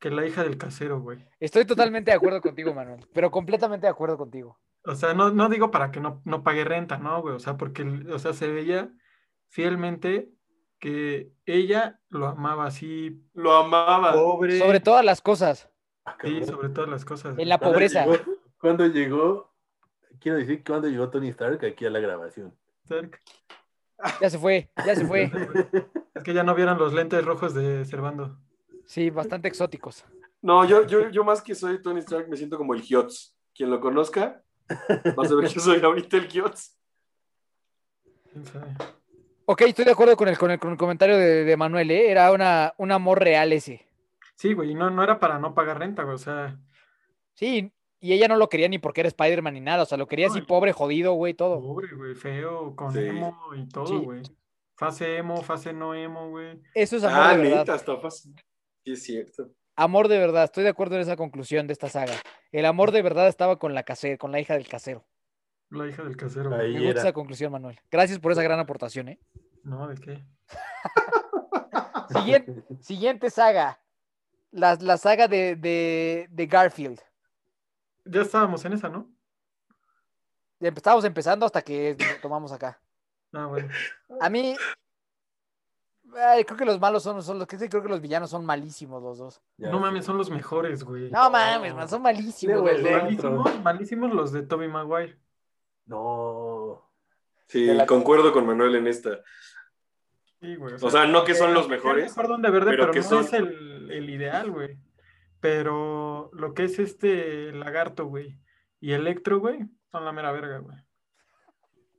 [0.00, 1.24] que la hija del casero, güey.
[1.40, 4.58] Estoy totalmente de acuerdo contigo, Manuel, pero completamente de acuerdo contigo.
[4.84, 7.34] O sea, no, no digo para que no, no pague renta, ¿no, güey?
[7.34, 8.90] O sea, porque, o sea, se veía
[9.48, 10.30] fielmente
[10.78, 14.12] que ella lo amaba así, Lo amaba.
[14.12, 14.58] pobre.
[14.58, 15.68] Sobre todas las cosas,
[16.04, 17.36] Ah, Sí, sobre todas las cosas.
[17.38, 18.04] en la ¿Cuándo pobreza.
[18.06, 18.24] llegó-
[18.60, 19.54] Cuando llegó,
[20.20, 22.54] quiero decir, cuando llegó Tony Stark aquí a la grabación.
[22.86, 23.18] Cerca.
[24.20, 25.30] Ya se fue, ya se fue.
[26.14, 28.38] Es que ya no vieron los lentes rojos de Servando.
[28.86, 30.04] Sí, bastante exóticos.
[30.40, 33.36] No, yo, yo, yo más que soy Tony Stark me siento como el Giots.
[33.54, 34.42] Quien lo conozca,
[35.16, 36.78] vas a ver que soy ahorita el Giots.
[39.48, 42.10] Ok, estoy de acuerdo con el, con el, con el comentario de, de Manuel, ¿eh?
[42.10, 43.86] Era una, un amor real ese.
[44.34, 46.16] Sí, güey, y no, no era para no pagar renta, güey.
[46.16, 46.58] O sea,
[47.34, 50.06] Sí, y ella no lo quería ni porque era Spider-Man ni nada, o sea, lo
[50.08, 51.60] quería así pobre, jodido, güey, todo.
[51.60, 53.00] pobre, güey, feo, con Sí.
[53.00, 53.96] emo y todo, Sí.
[53.96, 54.22] güey.
[54.76, 56.60] Fase emo, fase no emo, güey.
[56.74, 57.58] Eso es amor Ah, de verdad.
[57.60, 58.34] neta, está fácil.
[58.84, 59.48] Sí, es cierto.
[59.76, 62.14] Amor de verdad, estoy de acuerdo en esa conclusión de esta saga.
[62.52, 65.04] El amor de verdad estaba con la casera, con la hija del casero.
[65.70, 66.72] La hija del casero, Ahí.
[66.74, 67.00] Me gusta era.
[67.00, 67.78] esa conclusión, Manuel.
[67.90, 69.18] Gracias por esa gran aportación, ¿eh?
[69.64, 70.24] No, ¿de qué?
[72.10, 73.80] Siguiente, siguiente saga.
[74.52, 77.00] La, la saga de, de, de Garfield.
[78.04, 79.10] Ya estábamos en esa, ¿no?
[80.60, 82.80] Estábamos empezando hasta que lo tomamos acá.
[83.32, 83.68] Ah, bueno.
[84.20, 84.56] A mí.
[86.16, 88.46] ay, creo que los malos son, son los que sí, creo que los villanos son
[88.46, 89.42] malísimos los dos.
[89.58, 91.10] Ya No mames, son los mejores, güey.
[91.10, 95.18] No mames, man, son malísimos los Malísimos, malísimos los de Toby Maguire.
[95.86, 96.82] No.
[97.48, 99.22] Sí, concuerdo con Manuel en esta.
[100.40, 100.74] Sí, güey.
[100.80, 103.04] O sea, no que son los mejores, el cordón de verde, pero pero, que no
[103.04, 104.76] son- es el, el ideal, güey.
[105.40, 108.38] Pero lo que es este lagarto, güey,
[108.80, 109.60] y Electro, güey,
[109.92, 110.76] son la mera verga, güey.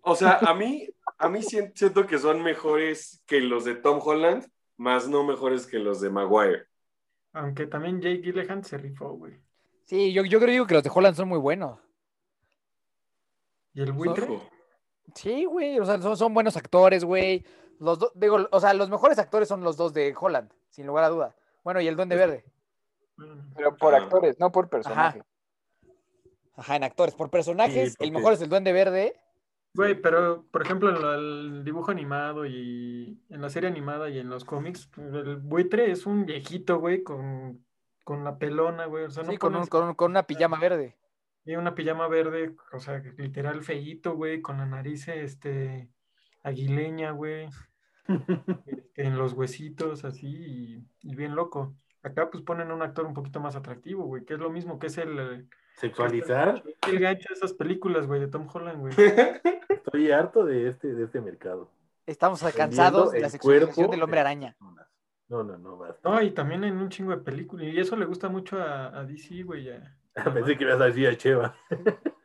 [0.02, 4.00] O sea, a mí, a mí sien- siento que son mejores que los de Tom
[4.04, 6.66] Holland, más no mejores que los de Maguire.
[7.34, 9.34] Aunque también Jake Gyllenhaal se rifó, güey.
[9.86, 11.80] Sí, yo, yo creo que los de Holland son muy buenos.
[13.78, 14.28] Y el buitre.
[15.14, 17.46] Sí, güey, o sea, son, son buenos actores, güey.
[17.80, 21.04] Los dos, digo, o sea, los mejores actores son los dos de Holland, sin lugar
[21.04, 21.36] a duda.
[21.64, 22.44] Bueno, y el Duende Verde.
[23.18, 23.98] bueno, Pero por Ah.
[24.00, 25.22] actores, no por personaje.
[26.56, 27.14] Ajá, en actores.
[27.14, 29.14] Por personajes, Sí, el mejor es el Duende Verde.
[29.76, 34.28] Güey, pero por ejemplo en el dibujo animado y en la serie animada y en
[34.30, 37.64] los cómics, el buitre es un viejito, güey, con,
[38.04, 39.04] con la pelona, güey.
[39.06, 40.98] O sea, no Sí, con, un- con, con una pijama verde.
[41.48, 45.90] Y una pijama verde, o sea, literal feíto, güey, con la nariz este
[46.44, 47.48] aguileña, güey,
[48.08, 51.74] este, en los huesitos así y, y bien loco.
[52.04, 54.88] Acá pues ponen un actor un poquito más atractivo, güey, que es lo mismo que
[54.88, 56.64] es el, Sexualizar.
[56.88, 58.94] el gancho de esas películas, güey, de Tom Holland, güey.
[59.70, 61.72] Estoy harto de este, de este mercado.
[62.06, 64.56] Estamos cansados de la sexualización del hombre araña.
[65.30, 66.10] No, no, no, basta.
[66.10, 69.04] No, y también en un chingo de películas, y eso le gusta mucho a, a
[69.04, 69.98] DC, güey, a-
[70.34, 71.56] Pensé que ibas a decir a Cheva.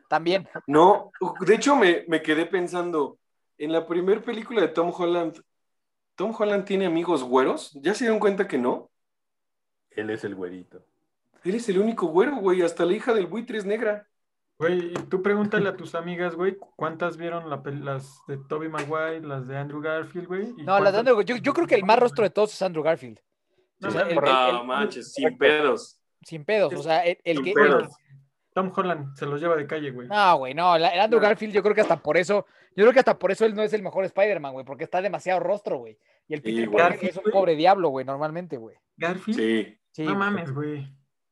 [0.08, 0.48] También.
[0.66, 3.18] No, de hecho me, me quedé pensando,
[3.58, 5.40] en la primera película de Tom Holland,
[6.16, 7.72] ¿Tom Holland tiene amigos güeros?
[7.80, 8.90] ¿Ya se dieron cuenta que no?
[9.90, 10.84] Él es el güerito.
[11.44, 14.06] Eres el único güero, güey, hasta la hija del buitre es negra.
[14.58, 18.68] Güey, y tú pregúntale a tus amigas, güey, cuántas vieron la pel- las de Tobey
[18.68, 20.52] Maguire, las de Andrew Garfield, güey.
[20.58, 22.84] No, las de Andrew- yo, yo creo que el más rostro de todos es Andrew
[22.84, 23.18] Garfield.
[23.80, 25.98] No, o sea, el- no, el- No el- manches, sin pedos.
[26.22, 26.72] Sin pedos.
[26.74, 27.52] O sea, el, el Sin que.
[27.52, 27.88] pedos.
[28.54, 30.08] Tom Holland se los lleva de calle, güey.
[30.08, 30.76] No, güey, no.
[30.76, 31.26] El Andrew No.
[31.26, 32.46] Garfield, yo creo que hasta por eso.
[32.76, 35.00] Yo creo que hasta por eso él no es el mejor Spider-Man, güey, porque está
[35.00, 35.98] demasiado rostro, güey.
[36.28, 36.70] Y el Peter.
[36.70, 38.76] Parker es un pobre diablo, güey, normalmente, güey.
[38.96, 39.38] Garfield.
[39.38, 39.78] Sí.
[39.90, 40.04] Sí.
[40.04, 40.86] No mames, güey.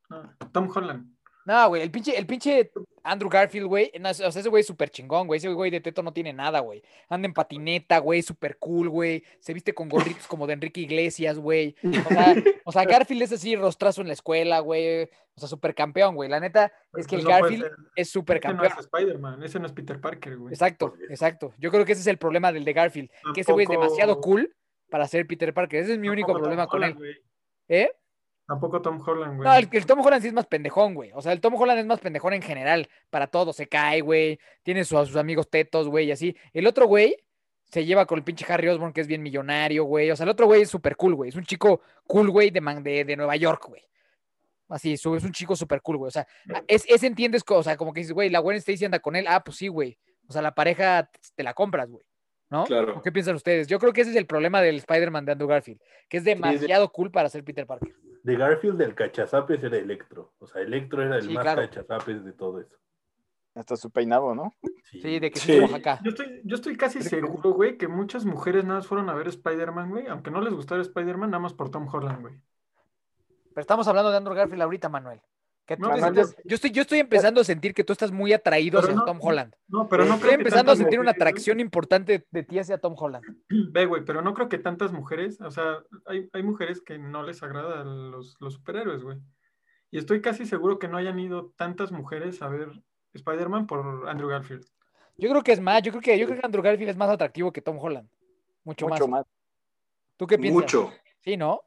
[0.09, 1.15] No, Tom Holland.
[1.47, 2.71] No, güey, el pinche, el pinche
[3.03, 5.39] Andrew Garfield, güey, no, o sea, ese güey es súper chingón, güey.
[5.39, 6.83] Ese güey de teto no tiene nada, güey.
[7.09, 9.25] Anda en patineta, güey, súper cool, güey.
[9.41, 11.75] Se viste con gorritos como de Enrique Iglesias, güey.
[11.83, 12.35] O sea,
[12.65, 15.05] o sea, Garfield es así, rostrazo en la escuela, güey.
[15.05, 16.29] O sea, súper campeón, güey.
[16.29, 18.73] La neta es que Pues el no puede Garfield es súper Ese no campeón.
[18.79, 20.53] es Spider-Man, ese no es Peter Parker, güey.
[20.53, 21.55] Exacto, exacto.
[21.59, 23.11] Yo creo que ese es el problema del de Garfield.
[23.35, 24.55] Que ese güey es demasiado cool
[24.91, 25.83] para ser Peter Parker.
[25.83, 27.23] Ese es mi único Tampoco problema con él.
[27.69, 27.91] ¿Eh?
[28.51, 29.49] Tampoco Tom Holland, güey.
[29.49, 31.13] No, el, el Tom Holland sí es más pendejón, güey.
[31.15, 32.89] O sea, el Tom Holland es más pendejón en general.
[33.09, 34.41] Para todo, se cae, güey.
[34.65, 36.37] Tiene su- a sus amigos tetos, güey, y así.
[36.53, 37.17] El otro güey
[37.67, 40.11] se lleva con el pinche Harry Osborn, que es bien millonario, güey.
[40.11, 41.29] O sea, el otro güey es súper cool, güey.
[41.31, 43.83] Es un chico cool, güey, de, man- de, de Nueva York, güey.
[44.69, 46.09] Así, es un chico súper cool, güey.
[46.09, 48.85] O sea, a- es, ese entiendes, o sea, como que dices, güey, la Gwen Stacy
[48.85, 49.27] anda con él.
[49.29, 49.97] Ah, pues sí, güey.
[50.27, 52.05] O sea, la pareja te la compras, güey.
[52.51, 52.65] ¿No?
[52.65, 52.97] Claro.
[52.99, 53.69] ¿O ¿Qué piensan ustedes?
[53.69, 56.91] Yo creo que ese es el problema del Spider-Man de Andrew Garfield, que es demasiado
[56.91, 57.95] cool para ser Peter Parker.
[58.23, 60.33] De Garfield, el cachazapes era Electro.
[60.39, 61.63] O sea, Electro era el Sí, más claro.
[61.63, 62.77] cachazapes de todo eso.
[63.55, 64.55] Hasta su peinado, ¿no?
[64.85, 65.99] Sí, de que sí, Oaxaca.
[66.05, 69.27] Yo estoy, yo estoy casi seguro, güey, que muchas mujeres nada más fueron a ver
[69.29, 72.35] Spider-Man, güey, aunque no les gustara Spider-Man, nada más por Tom Holland, güey.
[73.53, 75.21] Pero estamos hablando de Andrew Garfield ahorita, Manuel.
[75.79, 76.13] No,
[76.45, 79.05] yo, estoy, yo estoy empezando a sentir que tú estás muy atraído Pero hacia no-
[79.05, 79.55] Tom Holland.
[79.69, 81.29] No, pero no Estoy creo que empezando a sentir una mujeres, güey.
[81.29, 83.25] atracción importante de ti hacia Tom Holland.
[83.73, 87.23] Ve, güey, pero no creo que tantas mujeres, o sea, hay, hay mujeres que no
[87.23, 89.19] les agradan los, los superhéroes, güey.
[89.91, 92.69] Y estoy casi seguro que no hayan ido tantas mujeres a ver
[93.15, 94.65] Spider-Man por Andrew Garfield.
[95.17, 97.11] Yo creo que es más, yo creo que, yo creo que Andrew Garfield es más
[97.11, 98.09] atractivo que Tom Holland.
[98.65, 99.27] Mucho, Mucho más.
[99.27, 99.27] más.
[100.17, 100.63] ¿Tú qué piensas?
[100.63, 100.93] Mucho.
[101.21, 101.63] Sí, ¿no?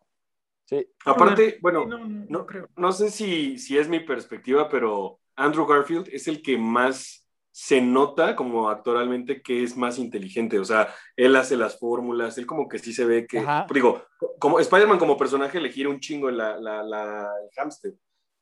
[0.65, 0.87] Sí.
[1.05, 2.69] Aparte, bueno, Sí, no, no, no no- creo.
[2.77, 7.81] no sé si, si es mi perspectiva, pero Andrew Garfield es el que más se
[7.81, 10.57] nota como actoralmente que es más inteligente.
[10.59, 13.67] O sea, él hace las fórmulas, él como que sí se ve que, Ajá.
[13.71, 14.03] digo,
[14.39, 17.93] como Spider-Man como personaje le gira un chingo en la, la, la- el hámster.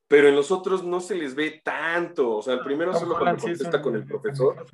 [0.07, 2.38] Pero en los otros no se les ve tanto.
[2.38, 4.65] O sea, el primero solo cuando contesta un con el profesor.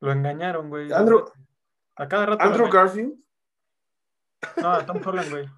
[0.00, 0.88] Lo engañaron, güey.
[0.90, 1.30] Andrew-
[1.96, 2.44] A cada rato.
[2.44, 3.14] Andrew Garfield.
[4.60, 5.48] No, a Tom Holland, güey.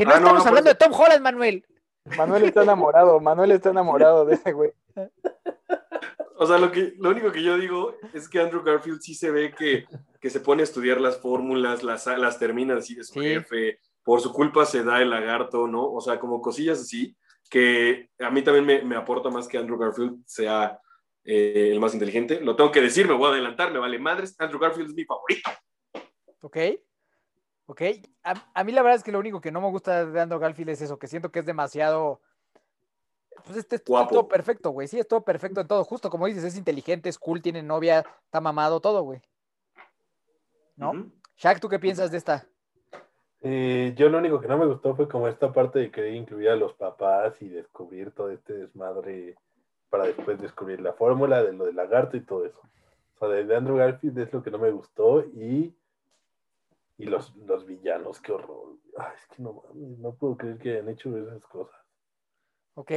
[0.00, 1.66] Que no Ah, estamos no, hablando de Tom Holland, Manuel.
[2.16, 4.72] Manuel está enamorado, Manuel está enamorado de ese güey.
[6.38, 9.30] O sea, lo, que, lo único que yo digo es que Andrew Garfield sí se
[9.30, 9.84] ve que,
[10.18, 13.20] que se pone a estudiar las fórmulas, las, las termina así de su Sí.
[13.20, 15.92] jefe, por su culpa se da el lagarto, ¿no?
[15.92, 17.14] O sea, como cosillas así,
[17.50, 20.80] que a mí también me, me aporta más que Andrew Garfield sea
[21.24, 22.40] eh, el más inteligente.
[22.40, 24.34] Lo tengo que decir, me voy a adelantar, me vale madres.
[24.38, 25.50] Andrew Garfield es mi favorito.
[26.40, 26.56] ¿Ok?
[27.70, 27.82] ¿Ok?
[28.24, 30.40] A, a mí la verdad es que lo único que no me gusta de Andrew
[30.40, 32.20] Garfield es eso, que siento que es demasiado...
[33.44, 34.10] Pues este es Guapo.
[34.10, 34.88] todo perfecto, güey.
[34.88, 35.84] Sí, es todo perfecto en todo.
[35.84, 39.22] Justo como dices, es inteligente, es cool, tiene novia, está mamado, todo, güey.
[40.74, 40.90] ¿No?
[40.90, 41.12] Ujú.
[41.36, 42.44] Shaq, ¿tú qué piensas de esta?
[43.40, 46.48] Eh, yo lo único que no me gustó fue como esta parte de querer incluir
[46.48, 49.36] a los papás y descubrir todo este desmadre
[49.90, 52.60] para después descubrir la fórmula de lo del lagarto y todo eso.
[53.14, 55.72] O sea, de de Andrew Garfield es lo que no me gustó y,
[57.00, 58.76] y los, los villanos, qué horror.
[58.98, 61.80] Ay, es que no mames, no puedo creer que hayan hecho esas cosas.
[62.74, 62.92] ¿Ok?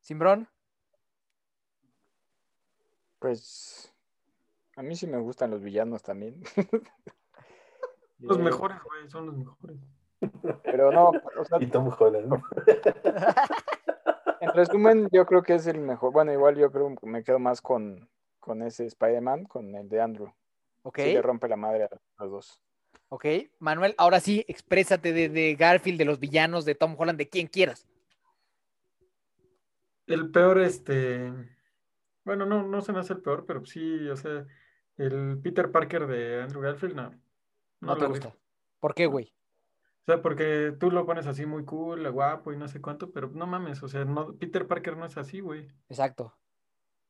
[0.00, 0.48] Simbrón.
[3.18, 3.94] Pues
[4.76, 6.42] a mí sí me gustan los villanos también.
[8.18, 9.76] Los Eh, mejores, güey, son los mejores.
[10.62, 12.40] Pero no, o sea, Y Tom Holland.
[14.40, 16.12] en resumen, yo creo que es el mejor.
[16.12, 20.00] Bueno, igual yo creo que me quedo más con, con ese Spider-Man, con el de
[20.00, 20.32] Andrew.
[20.82, 21.00] ¿Ok?
[21.00, 22.62] Sí le rompe la madre a los dos.
[23.14, 23.26] ¿Ok?
[23.58, 27.46] Manuel, ahora sí, exprésate de, de Garfield, de los villanos, de Tom Holland, de quien
[27.46, 27.86] quieras.
[30.06, 31.30] El peor, este.
[32.24, 34.46] Bueno, no, no se me hace el peor, pero sí, o sea,
[34.96, 37.10] el Peter Parker de Andrew Garfield, no.
[37.80, 38.34] No, te gusta.
[38.80, 39.34] ¿Por qué, güey?
[39.74, 43.28] O sea, porque tú lo pones así muy cool, guapo y no sé cuánto, pero
[43.28, 45.68] no mames, o sea, no, Peter Parker no es así, güey.
[45.90, 46.34] Exacto.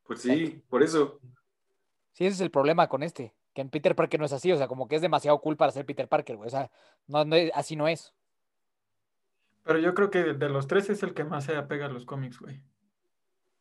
[0.03, 1.20] Pues sí, por eso.
[2.11, 3.32] Sí, ese es el problema con este.
[3.55, 5.72] Que en Peter Parker no es así, o sea, como que es demasiado cool para
[5.72, 6.46] ser Peter Parker, güey.
[6.46, 6.70] O sea,
[7.07, 8.14] no, no es- así no es.
[9.64, 11.90] Pero yo creo que de, de los tres es el que más se apega a
[11.90, 12.62] los cómics, güey.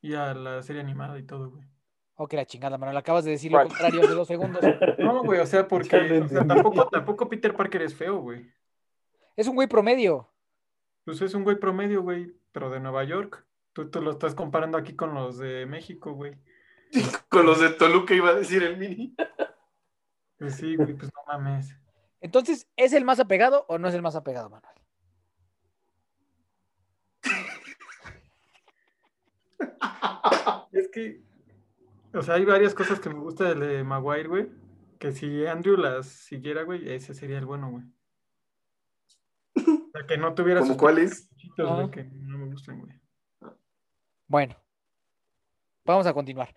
[0.01, 1.67] Y a la serie animada y todo, güey.
[2.15, 2.97] Oh, que la chingada, Manuel.
[2.97, 4.61] Acabas de decir lo contrario hace dos segundos.
[4.97, 8.51] No, güey, o sea, porque o sea, tampoco, tampoco Peter Parker es feo, güey.
[9.35, 10.27] Es un güey promedio.
[11.03, 13.43] Pues es un güey promedio, güey, pero de Nueva York.
[13.73, 16.37] Tú, tú lo estás comparando aquí con los de México, güey.
[17.29, 19.15] Con los de Toluca iba a decir el mini.
[20.41, 21.75] Pues sí, güey, pues no mames.
[22.19, 24.73] Entonces, ¿es el más apegado o no es el más apegado, Manuel?
[30.71, 31.21] Es que,
[32.13, 34.49] o sea, hay varias cosas que me gusta del de Maguire, güey.
[34.99, 37.83] Que si Andrew las siguiera, güey, ese sería el bueno, güey.
[39.55, 41.29] O sea, que no tuviera ¿Cómo sus cuál es?
[41.35, 41.91] chichitos, güey, Ah.
[41.91, 42.99] que no me gustan, güey.
[44.27, 44.55] Bueno,
[45.83, 46.53] vamos a continuar.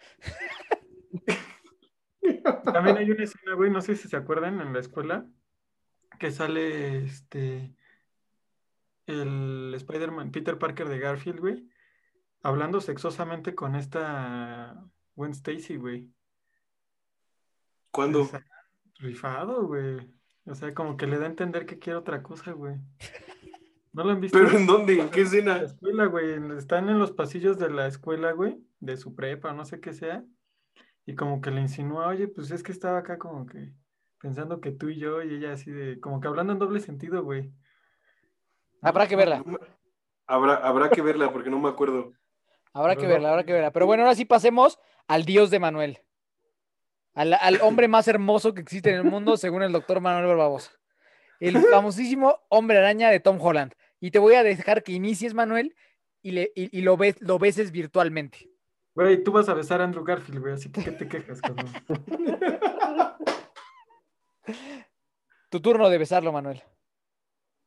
[2.65, 5.27] También hay una escena, güey, no sé si se acuerdan en la escuela,
[6.19, 7.75] que sale este
[9.07, 11.69] el Spider-Man, Peter Parker de Garfield, güey,
[12.43, 14.83] hablando sexosamente con esta
[15.15, 16.11] Gwen Stacy, güey.
[17.91, 18.29] ¿Cuándo?
[18.99, 20.11] Rifado, güey.
[20.47, 22.77] O sea, como que le da a entender que quiere otra cosa, güey.
[23.93, 24.37] ¿No lo han visto?
[24.37, 25.01] ¿Pero en dónde?
[25.01, 25.57] ¿En qué la escena?
[25.63, 26.35] escuela, güey.
[26.59, 30.25] Están en los pasillos de la escuela, güey, de su prepa, no sé qué sea.
[31.07, 33.73] Y como que le insinúa, oye, pues es que estaba acá como que
[34.21, 37.23] pensando que tú y yo, y ella así de, como que hablando en doble sentido,
[37.23, 37.53] güey.
[38.81, 39.45] Habrá que verla.
[40.27, 42.13] Habrá, habrá que verla porque no me acuerdo.
[42.73, 43.71] Habrá que verla, habrá que verla.
[43.71, 46.01] Pero bueno, ahora sí pasemos al dios de Manuel.
[47.13, 50.73] Al, al hombre más hermoso que existe en el mundo, según el doctor Manuel Barbosa.
[51.39, 53.75] El famosísimo hombre araña de Tom Holland.
[54.01, 55.77] Y te voy a dejar que inicies, Manuel,
[56.23, 58.54] y, le, y, y lo, ves, lo beses virtualmente.
[58.95, 61.67] Güey, tú vas a besar a Andrew Garfield, güey, así que ¿qué te quejas, cabrón?
[65.51, 66.63] Tu turno de besarlo, Manuel.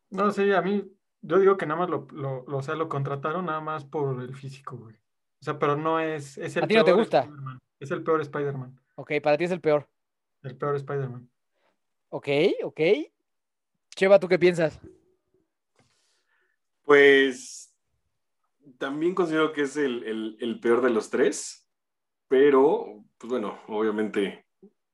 [0.09, 0.83] No, sí, a mí,
[1.21, 4.21] yo digo que nada más lo, lo, lo- o sea, lo contrataron nada más por
[4.21, 4.95] el físico, güey.
[4.95, 7.19] O sea, pero no es, es el ¿A ti no te peor gusta?
[7.21, 7.59] Spider-Man.
[7.79, 8.79] Es el peor Spider-Man.
[8.95, 9.87] Ok, para ti es el peor.
[10.43, 11.29] El peor Spider-Man.
[12.09, 12.27] Ok,
[12.63, 12.79] ok.
[13.95, 14.79] Cheva, ¿tú qué piensas?
[16.83, 17.66] Pues
[18.77, 21.67] también considero que es el, el- el peor de los tres,
[22.27, 24.45] pero, pues bueno, obviamente,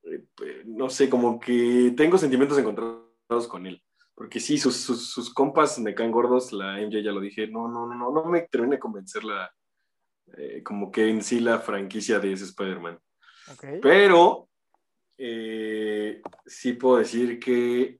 [0.03, 3.81] eh, pues, no sé, como que tengo sentimientos encontrados con él,
[4.15, 7.67] porque sí, sus, sus, sus compas me caen gordos, la MJ ya lo dije, no,
[7.67, 9.51] no, no, no, no me termina de convencer la,
[10.37, 12.99] eh, como que en sí la franquicia de ese Spider-Man.
[13.51, 13.65] Ok.
[13.81, 14.49] Pero
[15.17, 17.99] eh, sí puedo decir que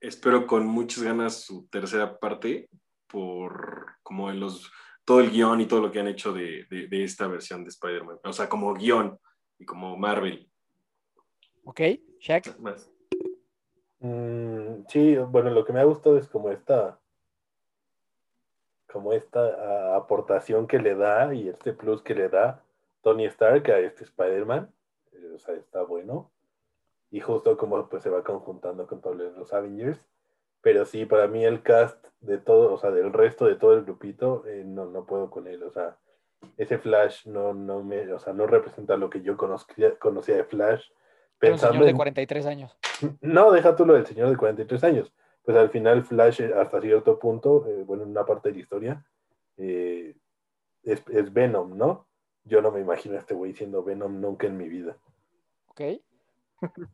[0.00, 2.68] espero con muchas ganas su tercera parte
[3.06, 4.70] por como en los
[5.04, 7.70] todo el guion y todo lo que han hecho de, de- de esta versión de
[7.70, 8.18] Spider-Man.
[8.24, 9.18] O sea, como guion
[9.58, 10.48] y como Marvel.
[11.64, 11.80] Ok,
[12.20, 12.56] Shaq.
[12.60, 12.88] Más.
[13.98, 17.00] Mm, sí, bueno, lo que me ha gustado es como esta,
[18.92, 22.62] como esta ah, aportación que le da y este plus que le da
[23.02, 24.72] Tony Stark a este Spider-Man.
[25.12, 26.30] Eh, o sea, está bueno.
[27.10, 30.00] Y justo como pues se va conjuntando con todos los Avengers.
[30.66, 33.84] Pero sí, para mí el cast de todo, o sea, del resto de todo el
[33.84, 35.62] grupito, eh, no, no puedo con él.
[35.62, 35.96] O sea,
[36.56, 40.42] ese Flash no, no me, o sea, no representa lo que yo conocía, conocía de
[40.42, 40.82] Flash.
[41.40, 42.76] Era un señor Pensando de en, 43 años.
[43.20, 45.12] no, deja tú lo del señor de 43 años.
[45.44, 48.60] Pues al final Flash eh, hasta cierto punto, eh, bueno, en una parte de la
[48.60, 49.06] historia,
[49.58, 50.16] eh,
[50.82, 52.08] es, es Venom, ¿no?
[52.42, 54.96] Yo no me imagino a este güey siendo Venom nunca en mi vida.
[55.68, 55.80] Ok.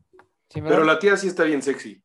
[0.49, 2.03] Sí, Pero la tía sí está bien sexy.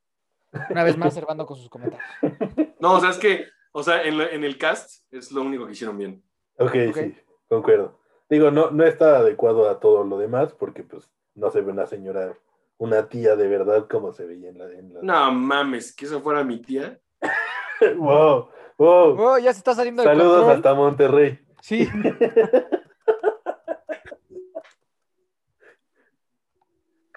[0.70, 2.08] Una vez más, Servando con sus comentarios.
[2.80, 5.72] No, o sea, es que, o sea, en, en el cast es lo único que
[5.72, 6.22] hicieron bien.
[6.58, 6.96] Ok, Ok.
[6.96, 7.16] sí,
[7.48, 7.98] concuerdo.
[8.30, 11.86] Digo, no, no está adecuado a todo lo demás porque pues no se ve una
[11.86, 12.38] señora,
[12.76, 14.64] una tía de verdad como se veía en la...
[14.70, 15.00] En la...
[15.02, 17.00] No mames, que eso fuera mi tía.
[17.96, 19.16] wow, wow.
[19.18, 21.40] Oh, ya se está saliendo de Saludos hasta Monterrey.
[21.60, 21.88] Sí.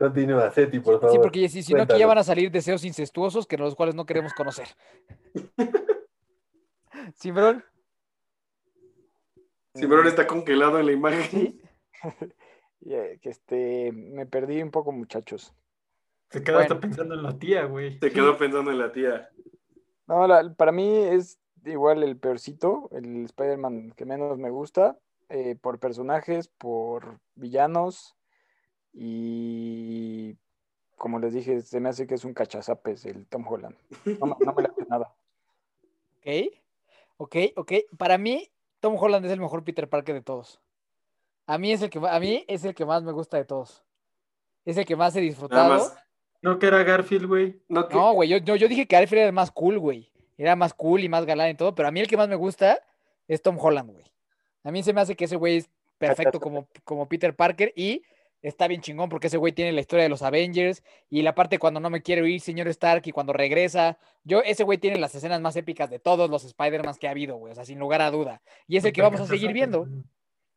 [0.02, 1.12] Continúa, Seti, por favor.
[1.12, 3.94] Sí, porque si, si no, aquí ya van a salir deseos incestuosos que los cuales
[3.94, 4.68] no queremos conocer.
[7.14, 7.62] ¿Sí, bro?
[9.76, 11.24] Simbrón está congelado en la imagen.
[11.30, 11.62] Sí.
[12.84, 15.54] Y, que este, me perdí un poco, muchachos.
[16.32, 16.80] Se hasta Bueno.
[16.80, 18.00] pensando en la tía, güey.
[18.00, 19.30] Se quedó pensando en la tía.
[20.08, 24.98] No, la- para mí es igual el peorcito, el Spider-Man que menos me gusta,
[25.30, 28.16] eh, por personajes, por villanos
[28.94, 30.36] y
[30.98, 33.76] como les dije, se me hace que es un cachazapes el Tom Holland.
[34.20, 35.14] No, me- no me late nada.
[36.24, 36.28] Ok.
[37.18, 37.72] Ok, ok.
[37.98, 38.48] Para mí,
[38.80, 40.62] Tom Holland es el mejor Peter Parker de todos.
[41.48, 43.84] A mí es el que, a mí es el que más me gusta de todos.
[44.64, 45.70] Es el que más he disfrutado.
[45.70, 45.96] más.
[46.44, 47.60] No que era Garfield, güey.
[47.68, 50.12] No, que- No, güey, yo, yo, yo dije que Alfred era el más cool, güey.
[50.38, 52.36] Era más cool y más galán y todo, pero a mí el que más me
[52.36, 52.80] gusta
[53.28, 54.06] es Tom Holland, güey.
[54.64, 58.04] A mí se me hace que ese güey es perfecto como, como Peter Parker y
[58.42, 61.60] está bien chingón porque ese güey tiene la historia de los Avengers y la parte
[61.60, 63.98] cuando no me quiero ir, señor Stark, y cuando regresa.
[64.24, 67.38] Yo, ese güey tiene las escenas más épicas de todos los Spider-Man que ha habido,
[67.38, 68.42] güey, o sea, sin lugar a duda.
[68.68, 69.88] Y es el que vamos a seguir viendo.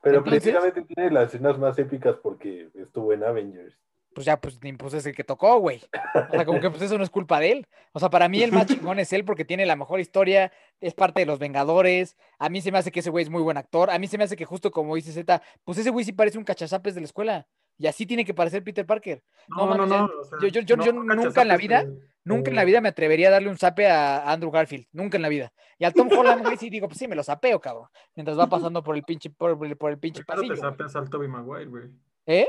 [0.03, 3.75] Pero Entonces- precisamente tiene las escenas más épicas porque estuvo en Avengers.
[4.15, 5.81] Pues ya, pues, ni- pues es el que tocó, güey.
[6.15, 7.67] O sea, como que pues eso no es culpa de él.
[7.93, 10.95] O sea, para mí el más chingón es él porque tiene la mejor historia, es
[10.95, 12.17] parte de los Vengadores.
[12.39, 13.91] A mí se me hace que ese güey es muy buen actor.
[13.91, 16.39] A mí se me hace que justo como dice Z, pues ese güey sí parece
[16.39, 17.49] un cachazapes de la escuela.
[17.79, 19.23] Y así tiene que parecer Peter Parker.
[19.49, 20.05] No, No, no, no.
[20.21, 22.63] o sea, yo- yo- yo- yo no, nunca en la vida- de- Nunca en la
[22.63, 22.67] Oh.
[22.67, 24.87] vida me atrevería a darle un zape a Andrew Garfield.
[24.93, 25.53] Nunca en la vida.
[25.79, 27.87] Y al Tom Holland, güey, sí digo, pues sí, me lo zapeo, cabrón.
[28.17, 30.63] Mientras va pasando por el pinche, por, el- por el pinche Primero te pasillo.
[30.63, 30.73] güey.
[30.73, 31.91] sapeas al Toby Maguire, güey.
[32.25, 32.49] ¿Eh?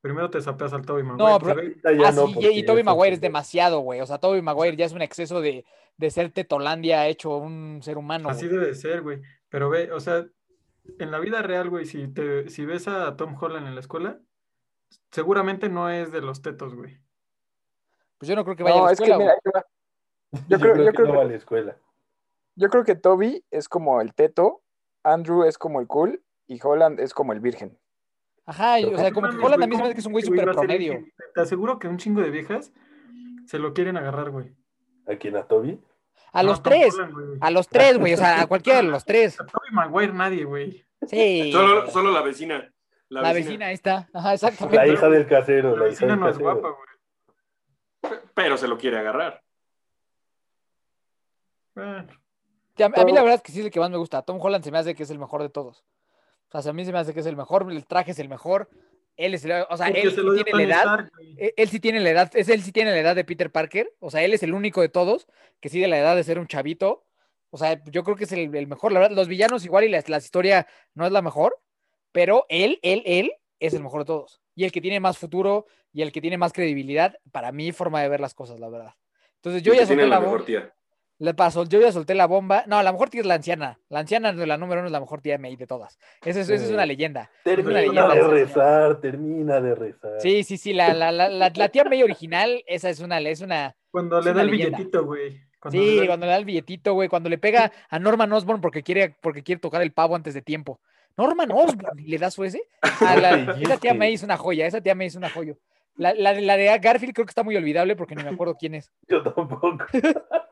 [0.00, 1.24] Primero te sapeas al Toby Maguire.
[1.32, 4.00] No, Se pero- Ah, no, sí, y, y ya Tobey está Maguire es demasiado, güey.
[4.00, 5.64] O sea, Tobey Maguire ya es un exceso de,
[5.96, 8.28] de ser Tetolandia hecho un ser humano.
[8.28, 8.60] Así güey.
[8.60, 9.20] debe ser, güey.
[9.48, 10.24] Pero ve, o sea,
[11.00, 14.20] en la vida real, güey, si te, si ves a Tom Holland en la escuela,
[15.10, 16.98] seguramente no es de los tetos, güey.
[18.18, 19.66] Pues yo no creo que vaya a No, la es que escuela, mira.
[20.48, 21.76] Yo, creo- creo, yo que creo no que- va a la escuela.
[22.54, 24.62] Yo creo que Toby es como el teto,
[25.04, 27.78] Andrew es como el cool y Holland es como el virgen.
[28.46, 30.12] Ajá, y, o sea, como que Holland mí se me ¿cómo hace que es un
[30.12, 31.04] güey súper ser promedio.
[31.34, 32.72] Te aseguro que un chingo de viejas
[33.46, 34.54] se lo quieren agarrar, güey.
[35.06, 35.36] ¿A quién?
[35.36, 35.80] ¿A Toby?
[36.32, 37.38] A No, los tres, Holland, güey.
[37.40, 38.14] a los tres, güey.
[38.14, 39.38] O sea, a cualquiera de los tres.
[39.40, 40.84] A Toby Maguire nadie, güey.
[41.06, 41.50] Sí.
[41.52, 42.71] Solo, solo la vecina.
[43.12, 43.70] La, La vecina.
[43.72, 44.08] está.
[44.12, 44.76] Ajá, exactamente.
[44.76, 45.76] La hija del casero.
[45.76, 46.60] La vecina del no es casero.
[46.60, 48.20] guapa, güey.
[48.34, 49.42] Pero se lo quiere agarrar.
[51.74, 52.06] Bueno,
[52.76, 54.22] Sí, A, a mí la verdad es que sí es el que más me gusta.
[54.22, 55.84] Tom Holland se me hace que es el mejor de todos.
[56.52, 58.28] O sea, a mí se me hace que es el mejor, el traje es el
[58.30, 58.68] mejor.
[59.16, 60.82] Él es el, o sea, él se sí tiene la edad.
[60.82, 61.34] Stark, güey.
[61.38, 63.92] Él, él sí tiene la edad, es él sí tiene la edad de Peter Parker.
[64.00, 65.26] O sea, él es el único de todos
[65.60, 67.04] que sí de la edad de ser un chavito.
[67.50, 68.90] O sea, yo creo que es el, el mejor.
[68.92, 71.58] La verdad, los villanos igual y la, la historia no es la mejor,
[72.12, 74.40] pero él, él, él es el mejor de todos.
[74.54, 78.00] Y el que tiene más futuro y el que tiene más credibilidad, para mi forma
[78.02, 78.94] de ver las cosas, la verdad.
[79.36, 80.44] Entonces yo ya solté la bomba.
[80.44, 80.72] tía.
[81.18, 82.64] Le pasó, yo ya solté la bomba.
[82.66, 83.78] No, la mejor tía es la anciana.
[83.88, 85.98] La anciana de la número uno es la mejor tía May de todas.
[86.24, 87.30] Esa es, una leyenda.
[87.44, 90.20] Termina leyenda de rezar, termina de rezar.
[90.20, 90.72] Sí, sí, sí.
[90.72, 93.76] La, la, la, la, la tía May original, esa es una, es una.
[93.90, 94.78] Cuando es le da el leyenda.
[94.78, 95.40] billetito, güey.
[95.60, 97.08] Cuando le Sí, da cuando le da el billetito, güey.
[97.08, 100.42] Cuando le pega a Norman Osborn porque quiere, porque quiere tocar el pavo antes de
[100.42, 100.80] tiempo.
[101.16, 102.62] Norman Osborn, ¿y le da su ese?
[103.00, 104.66] La- esa tía May es una joya.
[104.66, 105.54] Esa tía May es una joya.
[105.96, 108.56] La, la, de- la de Garfield creo que está muy olvidable porque ni me acuerdo
[108.58, 108.90] quién es.
[109.08, 109.76] Yo tampoco.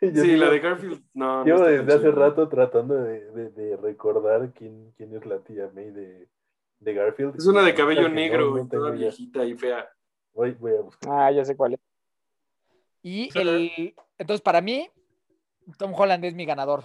[0.00, 1.02] Sí, yo Sí, la de Garfield.
[1.14, 5.70] No, Llevo desde hace rato tratando de, de- de recordar quién, quién es la tía
[5.72, 6.28] May de,
[6.80, 7.36] de Garfield.
[7.36, 9.88] Es una de cabello negro no toda viejita y fea.
[10.34, 11.10] Voy, voy a buscar.
[11.12, 11.80] Ah, ya sé cuál es.
[13.02, 13.94] Y el.
[14.18, 14.90] Entonces, para mí,
[15.78, 16.84] Tom Holland es mi ganador.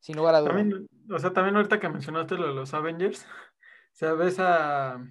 [0.00, 0.54] Sin lugar a dudas.
[0.56, 5.04] También, o sea, también ahorita que mencionaste lo de los Avengers, o sea, ves a,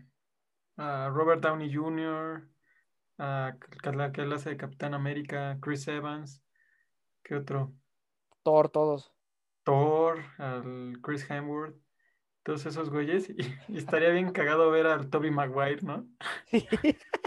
[0.78, 2.48] a Robert Downey Jr.,
[3.18, 3.54] a
[3.94, 6.42] la que él hace de Capitán América, Chris Evans,
[7.22, 7.74] ¿qué otro?
[8.44, 9.12] Thor, todos.
[9.64, 11.76] Thor, al Chris Hemsworth,
[12.44, 13.36] todos esos güeyes, y,
[13.68, 16.08] y estaría bien cagado ver al Toby Maguire, ¿no?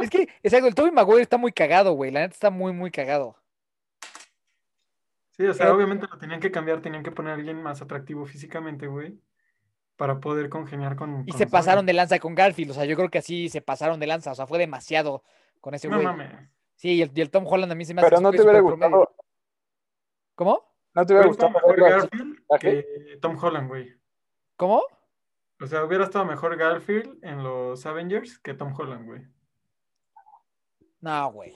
[0.00, 2.10] Es que, exacto, el Tobey Maguire está muy cagado, güey.
[2.10, 3.36] La neta está muy, muy cagado.
[5.40, 7.80] Sí, o sea, Eh, obviamente lo tenían que cambiar, tenían que poner a alguien más
[7.80, 9.18] atractivo físicamente, güey,
[9.96, 11.22] para poder congeniar con...
[11.26, 12.72] Y con se pasaron de lanza con Garfield.
[12.72, 14.32] O sea, yo creo que así se pasaron de lanza.
[14.32, 15.24] O sea, fue demasiado
[15.62, 16.04] con ese No güey.
[16.06, 16.30] mames.
[16.74, 18.42] Sí, y el, y el Tom Holland a mí se me hace Pero no te
[18.42, 18.98] hubiera promedio.
[18.98, 19.14] gustado,
[20.34, 20.62] ¿Cómo?
[20.92, 21.80] no te hubiera gustado mejor.
[21.80, 23.94] Garfield que Tom Holland, güey.
[24.56, 24.82] ¿Cómo?
[25.62, 29.22] O sea, hubiera estado mejor Garfield en los Avengers que Tom Holland, güey.
[31.00, 31.54] No, güey.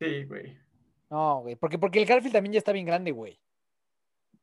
[0.00, 0.58] Sí, güey.
[1.10, 1.56] No, güey.
[1.56, 3.40] Porque, porque el Garfield también ya está bien grande, güey.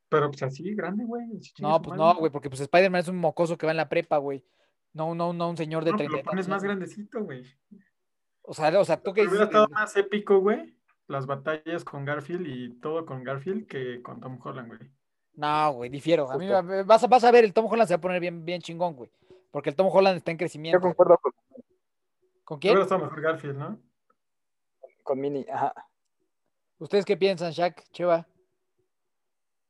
[0.10, 1.24] Pero pues así, grande, güey.
[1.38, 2.32] así No, pues no, güey.
[2.32, 4.46] Porque pues Spider-Man es un mocoso que va en la prepa, güey.
[4.94, 7.46] No, no, no un señor de No, pero 30 lo pones más grandecito, güey.
[8.42, 10.76] O sea, o sea, tú que Hubiera estado más épico, güey.
[11.08, 14.92] Las batallas con Garfield y todo con Garfield que con Tom Holland, güey.
[15.34, 16.30] No, güey, difiero.
[16.30, 16.48] A mí
[16.86, 18.96] vas a, vas a ver, el Tom Holland se va a poner bien, bien chingón,
[18.96, 19.10] güey.
[19.50, 20.82] Porque el Tom Holland está en Yo crecimiento.
[20.82, 21.32] concuerdo con,
[22.44, 22.72] ¿Con quién?
[22.72, 23.80] Hubiera estado mejor Garfield, ¿no?
[25.04, 25.46] con Mini.
[25.52, 25.74] Ajá.
[26.82, 27.84] ¿Ustedes qué piensan, Shaq?
[27.92, 28.28] Cheva.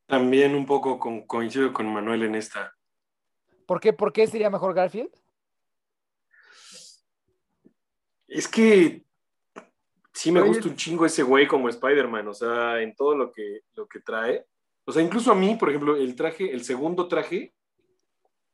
[0.06, 2.74] También un poco con- coincido con Manuel en esta.
[3.66, 5.12] ¿Por qué, ¿Por qué sería mejor Garfield?
[8.30, 9.04] Es que
[10.14, 10.50] sí me Oye.
[10.52, 14.00] gusta un chingo ese güey como Spider-Man, o sea, en todo lo que, lo que
[14.00, 14.46] trae.
[14.86, 17.54] O sea, incluso a mí, por ejemplo, el traje, el segundo traje,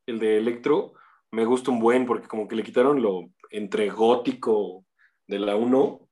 [0.08, 0.93] el de Electro,
[1.30, 4.84] me gusta un buen porque como que le quitaron lo entre gótico
[5.28, 6.10] de la 1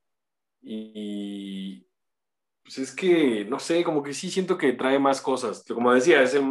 [0.62, 1.84] y
[2.66, 5.64] pues es que, no sé, como que sí siento que trae más cosas.
[5.72, 6.42] Como decía, es el,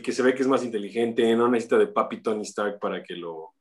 [0.00, 3.16] que se ve que es más inteligente, no necesita de papi Tony Stark para que
[3.16, 3.54] lo,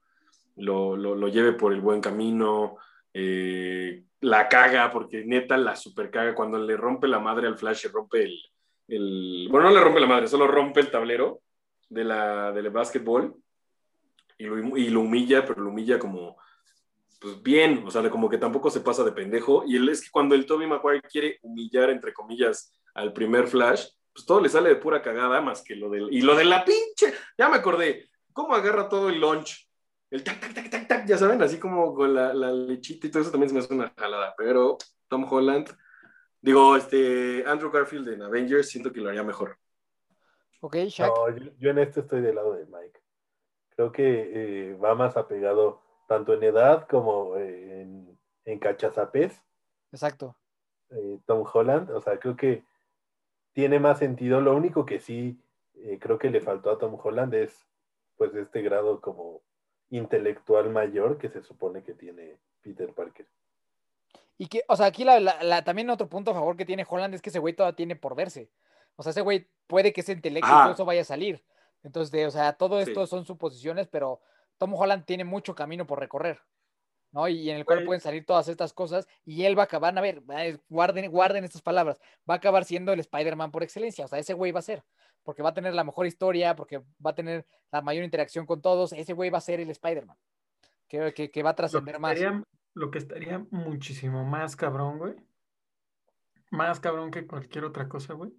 [0.57, 2.77] lo, lo, lo lleve por el buen camino.
[3.11, 6.35] eh, la caga, porque neta la super caga.
[6.35, 8.39] Cuando le rompe la madre al Flash, rompe el,
[8.87, 11.41] el- Bueno, no le rompe la madre, solo rompe el tablero
[11.89, 13.35] de la, del básquetbol
[14.37, 16.37] y lo, y lo humilla, pero lo humilla como.
[17.19, 19.63] Pues bien, o sea, como que tampoco se pasa de pendejo.
[19.65, 23.87] Y él es que cuando el Toby Maguire quiere humillar, entre comillas, al primer Flash,
[24.13, 26.07] pues todo le sale de pura cagada, más que lo del.
[26.11, 27.13] Y lo de la pinche.
[27.37, 28.09] Ya me acordé.
[28.33, 29.65] ¿Cómo agarra todo el lunch
[30.15, 33.11] el tac, tac, tac, tac, tac, ya saben, así como con la, la lechita y
[33.11, 34.33] todo eso también se me hace una jalada.
[34.37, 35.69] Pero Tom Holland,
[36.41, 39.57] digo, este, Andrew Garfield en Avengers, siento que lo haría mejor.
[40.61, 41.07] Ok, Shaq.
[41.07, 43.01] No, yo, yo en esto estoy del lado de Mike.
[43.69, 49.41] Creo que eh, va más apegado tanto en edad como en, en cachazapés.
[49.91, 50.35] Exacto.
[50.91, 51.89] eh, Tom Holland.
[51.91, 52.63] O sea, creo que
[53.53, 54.41] tiene más sentido.
[54.41, 55.39] Lo único que sí
[55.75, 57.65] eh, creo que le faltó a Tom Holland es
[58.17, 59.41] pues este grado como
[59.89, 63.27] intelectual mayor que se supone que tiene Peter Parker.
[64.37, 66.85] Y que, o sea, aquí la, la- la- también otro punto a favor que tiene
[66.87, 68.49] Holland es que ese güey todavía tiene por verse.
[68.97, 71.43] O sea, ese güey puede que ese intelecto todo eso vaya a salir.
[71.83, 72.89] Entonces, de- o sea, todo Sí.
[72.89, 74.19] esto son suposiciones, pero
[74.57, 76.39] Tom Holland tiene mucho camino por recorrer.
[77.15, 77.29] ¿no?
[77.29, 80.01] Y en el cual pueden salir todas estas cosas y él va a acabar, a
[80.01, 80.21] ver,
[80.67, 81.97] guarden, guarden estas palabras,
[82.29, 84.83] va a acabar siendo el Spider-Man por excelencia, o sea, ese güey va a ser,
[85.23, 88.61] porque va a tener la mejor historia, porque va a tener la mayor interacción con
[88.61, 90.17] todos, ese güey va a ser el Spider-Man,
[90.89, 92.19] que, que, que va a trascender más.
[92.73, 95.15] lo que estaría muchísimo más cabrón, güey.
[96.51, 98.33] Más cabrón que cualquier otra cosa, güey.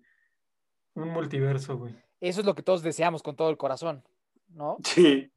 [0.92, 1.94] Un multiverso, güey.
[2.20, 4.04] Eso es lo que todos deseamos con todo el corazón,
[4.48, 4.76] ¿no?
[4.84, 5.32] Sí.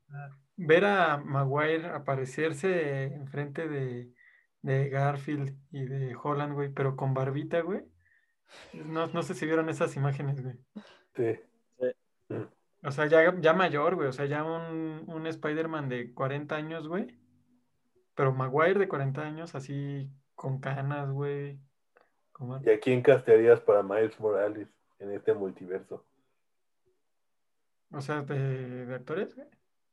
[0.61, 4.11] Ver a Maguire aparecerse enfrente de,
[4.61, 7.85] de Garfield y de Holland, güey, pero con barbita, güey.
[8.73, 10.55] No, no sé si vieron esas imágenes, güey.
[11.15, 11.39] Sí.
[12.83, 14.09] O sea, ya, ya mayor, güey.
[14.09, 17.17] O sea, ya un, un Spider-Man de 40 años, güey.
[18.15, 21.57] Pero Maguire de 40 años, así con canas, güey.
[22.33, 24.67] Como- ¿Y a quién castearías para Miles Morales
[24.99, 26.05] en este multiverso?
[27.91, 29.47] O sea, de, de actores, güey.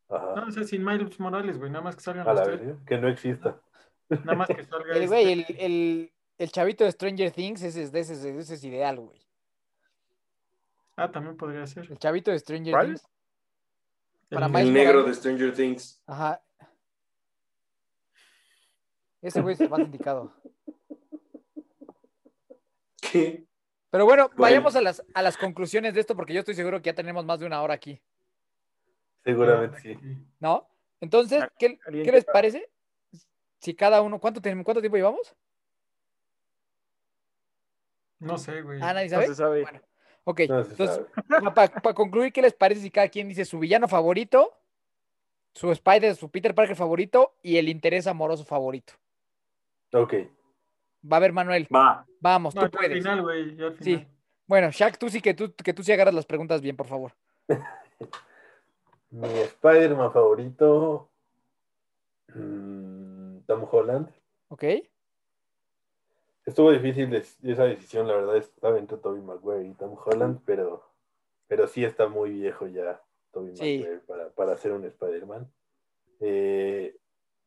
[0.08, 0.34] Ajá.
[0.36, 1.70] No, o sea, sin Miles Morales, güey.
[1.70, 2.66] Nada más que salgan a los la tres.
[2.66, 3.60] vez, que no exista.
[4.08, 7.82] Nada más que salga El güey, el, este- el, el chavito de Stranger Things, ese
[7.82, 9.20] es, ese, es- ese es ideal, güey.
[10.96, 11.90] Ah, también podría ser.
[11.90, 12.74] El chavito de Stranger.
[12.84, 13.02] Things.
[14.30, 15.14] El- para El Miles negro de.
[15.14, 16.00] Stranger Things.
[16.06, 16.40] Ajá.
[19.22, 20.32] Ese güey es el más indicado.
[23.00, 23.44] ¿Qué?
[23.90, 24.40] Pero bueno, Bueno.
[24.42, 27.24] vayamos a las, a las conclusiones de esto porque yo estoy seguro que ya tenemos
[27.24, 28.00] más de una hora aquí,
[29.26, 29.98] Seguramente sí.
[30.40, 30.68] ¿no?
[31.00, 32.70] Entonces, ¿qué, ¿alguien qué les parece?
[33.60, 35.34] Si cada uno, ¿cuánto, tenemos- ¿cuánto tiempo llevamos?
[38.20, 38.78] No sé, güey.
[38.82, 39.26] Ah, nadie No sabe.
[39.26, 39.62] se sabe.
[39.62, 39.80] Bueno,
[40.24, 41.50] ok, No se entonces, sabe.
[41.82, 44.54] para concluir, ¿qué les parece si cada quien dice su villano favorito,
[45.54, 48.94] su Spider, su Peter Parker favorito y el interés amoroso favorito?
[49.92, 50.14] Ok.
[51.10, 51.66] Va a ver, Manuel.
[51.74, 52.06] Va.
[52.20, 52.98] Vamos, No, tú yo al puedes.
[53.02, 53.56] final, güey.
[53.56, 53.84] yo al Sí.
[53.96, 54.08] final.
[54.46, 57.12] Bueno, Shaq, tú sí que tú, que tú sí agarras las preguntas bien, por favor.
[59.16, 61.08] Mi Spider-Man favorito.
[62.34, 64.10] mm, Tom Holland.
[64.48, 64.64] ¿Ok?
[66.44, 70.84] Estuvo difícil esa decisión, la verdad, estaba entre Tobey Maguire y Tom Holland, pero,
[71.48, 73.02] pero sí está muy viejo ya
[73.32, 73.78] Tobey Sí.
[73.78, 75.50] Maguire para, para ser un Spider-Man.
[76.20, 76.96] Eh,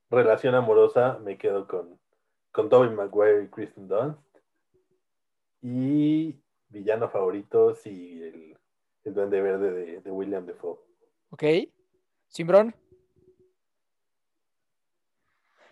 [0.09, 1.99] relación amorosa, me quedo con,
[2.51, 4.19] con Tobey Maguire y Kristen Dunst.
[5.61, 8.57] Y villano favorito, sí, el,
[9.03, 10.79] el Duende Verde de, de William Defoe.
[11.29, 11.43] ¿Ok?
[12.27, 12.75] Simbrón.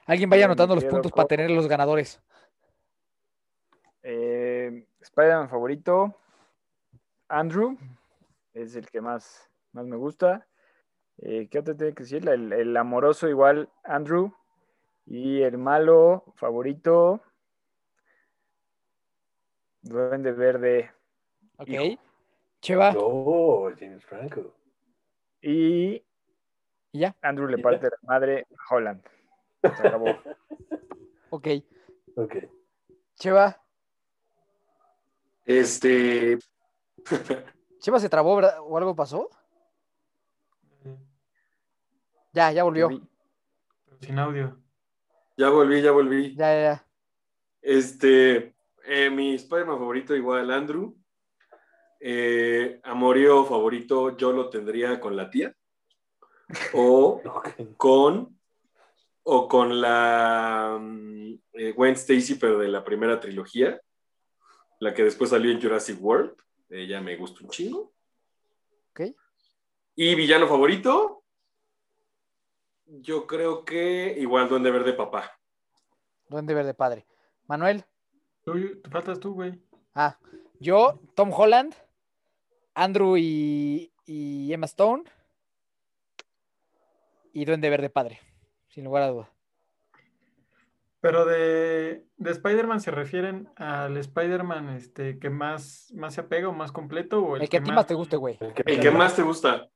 [0.06, 2.22] Alguien vaya anotando los puntos con- para tener los ganadores.
[4.04, 6.16] Eh, Spider-Man favorito,
[7.28, 7.78] Andrew,
[8.54, 10.48] es el que más, más me gusta.
[11.18, 12.28] Eh, ¿Qué otro tiene que decir?
[12.30, 14.34] El, el amoroso igual, Andrew.
[15.06, 17.22] Y el malo favorito,
[19.82, 20.92] Duende Verde.
[21.58, 21.70] ¿Ok?
[21.70, 22.02] Hijo.
[22.62, 22.94] Cheva.
[22.98, 24.54] Oh, James Franco.
[25.42, 26.04] Y
[26.92, 27.16] Y ya.
[27.22, 29.02] Andrew le parte la madre a Holland.
[29.62, 30.08] Se acabó.
[31.30, 31.46] Ok.
[32.16, 32.36] Ok.
[33.16, 33.62] Cheva.
[35.44, 36.38] Este.
[37.80, 38.56] Cheva se trabó, ¿verdad?
[38.62, 39.30] ¿O algo pasó?
[42.32, 42.90] Ya, ya volvió.
[44.00, 44.58] Sin audio.
[45.36, 46.34] ya volví, ya volví.
[46.36, 46.88] Ya, ya, ya.
[47.62, 48.56] Este.
[48.86, 50.97] eh, mi Spider-Man favorito, igual Andrew.
[52.00, 55.56] Eh, amorío favorito, yo lo tendría con la tía.
[56.74, 57.22] O
[57.78, 58.40] con.
[59.24, 60.78] O con la.
[60.80, 63.80] mm, eh, Gwen Stacy, pero de la primera trilogía.
[64.80, 66.36] La que después salió en Jurassic World.
[66.70, 67.94] Ella me gusta un chingo.
[68.92, 69.02] Ok.
[69.96, 71.24] Y villano favorito.
[72.86, 75.38] Yo creo que igual Duende Verde Papá.
[76.30, 77.06] Duende Verde Padre.
[77.48, 77.84] Manuel.
[78.44, 79.60] Tú, te faltas tú, güey.
[79.94, 80.18] Ah,
[80.60, 81.76] yo, Tom Holland,
[82.78, 85.04] Andrew y, y Emma Stone.
[87.34, 88.20] Y Duende Verde Padre.
[88.70, 89.30] Sin lugar a duda.
[91.00, 96.54] Pero de, de Spider-Man se refieren al Spider-Man este, que más, más se apega o
[96.54, 98.38] más completo o el, El que a ti más te guste, güey.
[98.40, 99.70] El que, ¿El que más te gusta?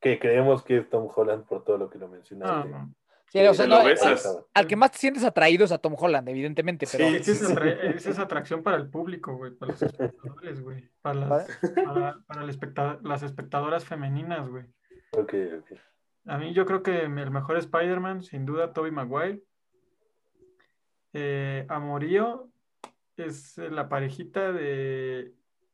[0.00, 2.68] que creemos que es Tom Holland por todo lo que lo No, mencionaste.
[2.70, 2.94] no.
[3.32, 5.78] Sí, o Sí, sea, te no, lo al- que más te sientes atraído es a
[5.78, 7.16] Tom Holland, evidentemente, pero Sí.
[7.20, 11.14] Esa es, atra- esa es atracción para el público, güey, para los espectadores, güey, para
[11.20, 14.64] las, para, para el especta- las espectadoras femeninas, güey.
[15.12, 15.78] Ok, ok.
[16.26, 19.42] A mí yo creo que el mejor Spider-Man, sin duda, Tobey Maguire.
[21.12, 22.48] Eh, Amorío
[23.16, 25.32] es eh, la parejita de,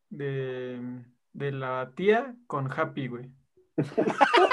[0.08, 0.80] de,
[1.32, 3.30] de la tía con Happy, güey.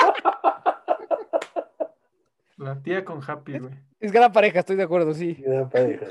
[2.64, 3.74] La tía con Happy, güey.
[4.00, 5.34] es gran pareja, estoy de acuerdo, sí.
[5.36, 6.08] Gran pareja.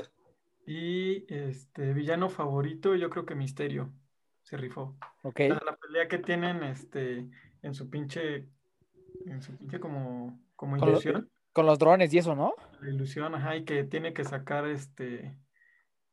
[0.65, 3.91] Y este villano favorito, yo creo que Misterio.
[4.43, 4.97] Se rifó.
[5.23, 5.39] Ok.
[5.39, 7.29] La, la pelea que tienen este
[7.61, 8.47] en su pinche
[9.25, 12.53] en su pinche como como Con lo- ilusión, Con los drones y eso, ¿no?
[12.81, 15.37] la ilusión, ajá, y que tiene que sacar este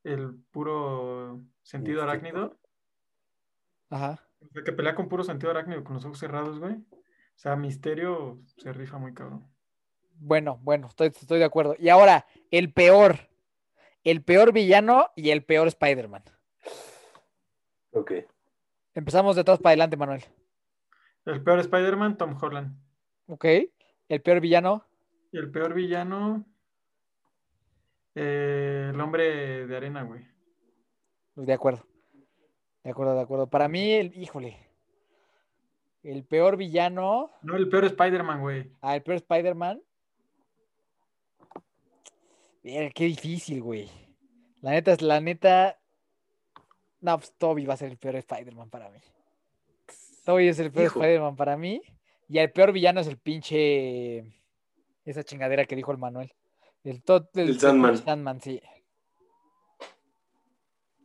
[0.04, 2.56] el puro sentido arácnido,
[3.90, 4.20] Ajá.
[4.40, 6.74] o sea, que pelea con puro sentido arácnido con los ojos cerrados, güey.
[6.74, 9.49] O sea, Misterio se rifa muy cabrón.
[10.22, 11.74] Bueno, bueno, estoy, estoy de acuerdo.
[11.78, 13.16] Y ahora, el peor.
[14.04, 16.22] El peor villano y el peor Spider-Man.
[17.92, 18.12] Ok.
[18.94, 20.22] Empezamos de atrás para adelante, Manuel.
[21.24, 22.78] El peor Spider-Man, Tom Holland.
[23.28, 23.46] Ok.
[24.08, 24.84] El peor villano.
[25.32, 26.44] Y el peor villano,
[28.14, 30.26] eh, el hombre de arena, güey.
[31.36, 31.86] De acuerdo.
[32.84, 33.46] De acuerdo, de acuerdo.
[33.48, 34.58] Para mí, el, híjole.
[36.02, 37.30] El peor villano.
[37.42, 38.72] No, el peor Spider-Man, güey.
[38.82, 39.82] Ah, el peor Spider-Man.
[42.62, 43.88] Mira, qué difícil, güey.
[44.60, 45.78] La neta es la neta.
[47.00, 48.98] No, pues Toby va a ser el peor Spider-Man para mí.
[50.24, 50.88] Toby es el peor.
[50.88, 51.80] Spider-Man para mí.
[52.28, 54.18] Y el peor villano es el pinche.
[55.04, 56.32] Esa chingadera que dijo el Manuel.
[56.84, 58.40] El, to- el, El Sandman.
[58.40, 58.60] sí.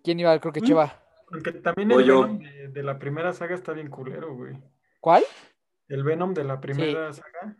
[0.03, 0.37] ¿Quién iba?
[0.39, 0.65] Creo que Mm.
[0.65, 1.01] Cheva.
[1.31, 1.97] Aunque también el.
[1.97, 4.53] Venom de, de la primera saga está bien culero, güey.
[4.99, 5.23] ¿Cuál?
[5.87, 7.57] El Venom de la primera saga.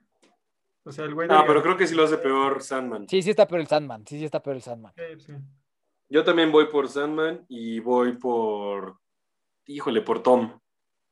[0.86, 1.34] O sea, el güey de...
[1.34, 3.10] Ah, pero creo que sí lo hace peor Sandman.
[3.10, 4.06] Sí, sí está peor el Sandman.
[4.06, 4.94] Sí, sí está peor el Sandman.
[4.96, 5.34] Sí, sí.
[6.10, 9.00] Yo también voy por Sandman y voy por.
[9.66, 10.60] Híjole, por Tom.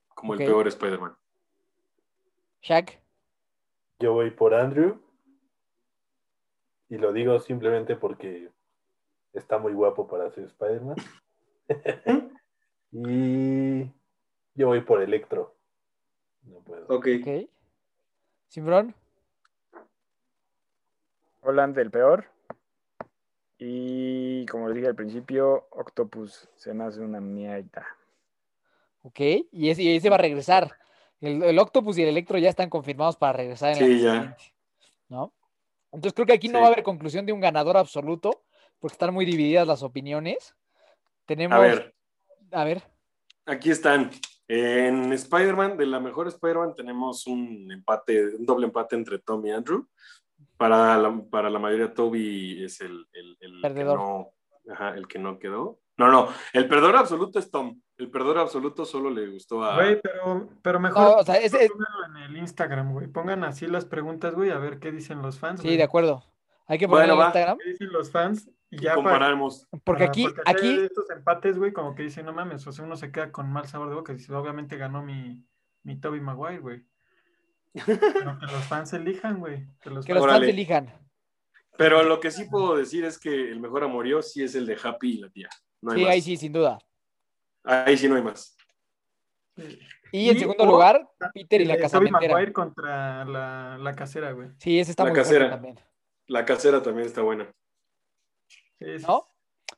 [0.09, 1.17] Como el peor Spider-Man.
[2.61, 3.01] Shaq.
[3.99, 5.01] Yo voy por Andrew.
[6.89, 8.51] Y lo digo simplemente porque
[9.33, 10.97] está muy guapo para ser Spider-Man.
[12.91, 13.85] y
[14.53, 15.57] yo voy por Electro.
[16.43, 16.85] No puedo.
[16.85, 17.07] Ok.
[17.21, 17.49] Ok.
[18.49, 18.93] Simbrón.
[21.43, 22.25] Holland el peor.
[23.57, 27.85] Y como les dije al principio, Octopus se me hace una mierda.
[29.03, 29.19] Ok,
[29.51, 30.77] y ese, y ese va a regresar.
[31.21, 34.37] El, el Octopus y el Electro ya están confirmados para regresar en la Sí, ya.
[35.09, 35.33] ¿no?
[35.91, 38.43] Entonces creo que aquí no va a haber conclusión de un ganador absoluto,
[38.79, 40.55] porque están muy divididas las opiniones.
[41.25, 41.57] Tenemos.
[41.57, 41.95] A ver,
[42.51, 42.83] A ver,
[43.45, 44.09] aquí están.
[44.47, 49.51] En Spider-Man, de la mejor Spider-Man, tenemos un empate, un doble empate entre Tom y
[49.51, 49.87] Andrew.
[50.57, 53.99] Para la, para la mayoría, Toby es el, el, el que Perdedor.
[53.99, 54.33] no,
[54.71, 55.79] ajá, el que no quedó.
[55.97, 57.79] No, no, el perdedor absoluto es Tom.
[57.97, 59.75] El perdedor absoluto solo le gustó a.
[59.75, 63.07] Güey, pero, pero no, mejor o sea, ese- pónganlo en el Instagram, güey.
[63.07, 65.77] Pongan así las preguntas, güey, a ver qué dicen los fans, sí, güey.
[65.77, 66.23] de acuerdo.
[66.65, 67.25] Hay que ponerlo Bueno, en va.
[67.27, 68.49] Instagram, ¿Qué dicen los fans?
[68.71, 69.67] Y ya para, comparamos.
[69.83, 72.85] porque Ajá, aquí, porque aquí, estos empates, güey, como que dicen, no mames, o sea,
[72.85, 74.13] uno se queda con mal sabor de boca.
[74.13, 75.45] Y dice, obviamente ganó mi,
[75.83, 76.83] mi Toby Maguire, güey.
[77.73, 79.67] Pero que los fans elijan, güey.
[79.81, 80.93] Que los que los fans- elijan.
[81.77, 84.77] Pero lo que sí puedo decir es que el mejor amorío sí es el de
[84.81, 85.49] Happy y la tía.
[85.81, 86.13] No hay Sí, más.
[86.13, 86.77] ahí sí, sin duda.
[87.63, 88.55] Ahí sí no hay más.
[89.57, 89.79] Sí.
[90.11, 92.33] Y en Y, segundo o, lugar, Peter y la Eh, casamentera.
[92.33, 94.49] Maguire contra la, la casera, güey.
[94.59, 95.49] Sí, ese está La muy bueno casera.
[95.49, 95.79] también.
[96.27, 97.51] La casera también está buena.
[98.79, 99.27] ¿No?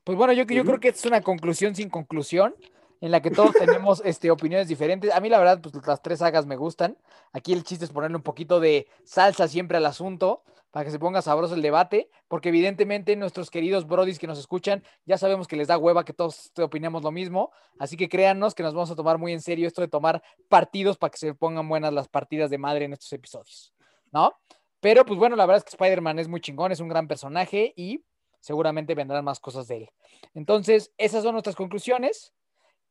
[0.03, 2.53] Pues bueno, yo, yo creo que es una conclusión sin conclusión,
[3.01, 5.13] en la que todos tenemos este, opiniones diferentes.
[5.13, 6.97] A mí, la verdad, pues las tres sagas me gustan.
[7.33, 10.43] Aquí el chiste es ponerle un poquito de salsa siempre al asunto,
[10.75, 14.83] para que se ponga sabroso el debate, porque evidentemente nuestros queridos brodis que nos escuchan,
[15.05, 18.61] ya sabemos que les da hueva que todos opinemos lo mismo, así que créannos que
[18.61, 21.70] nos vamos a tomar muy en serio esto de tomar partidos para que se pongan
[21.70, 23.74] buenas las partidas de madre en estos episodios,
[24.11, 24.33] ¿no?
[24.82, 27.71] Pero pues bueno, la verdad es que Spider-Man es muy chingón, es un gran personaje
[27.78, 28.03] y
[28.41, 29.89] seguramente vendrán más cosas de él.
[30.33, 32.33] Entonces, esas son nuestras conclusiones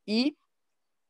[0.05, 0.37] y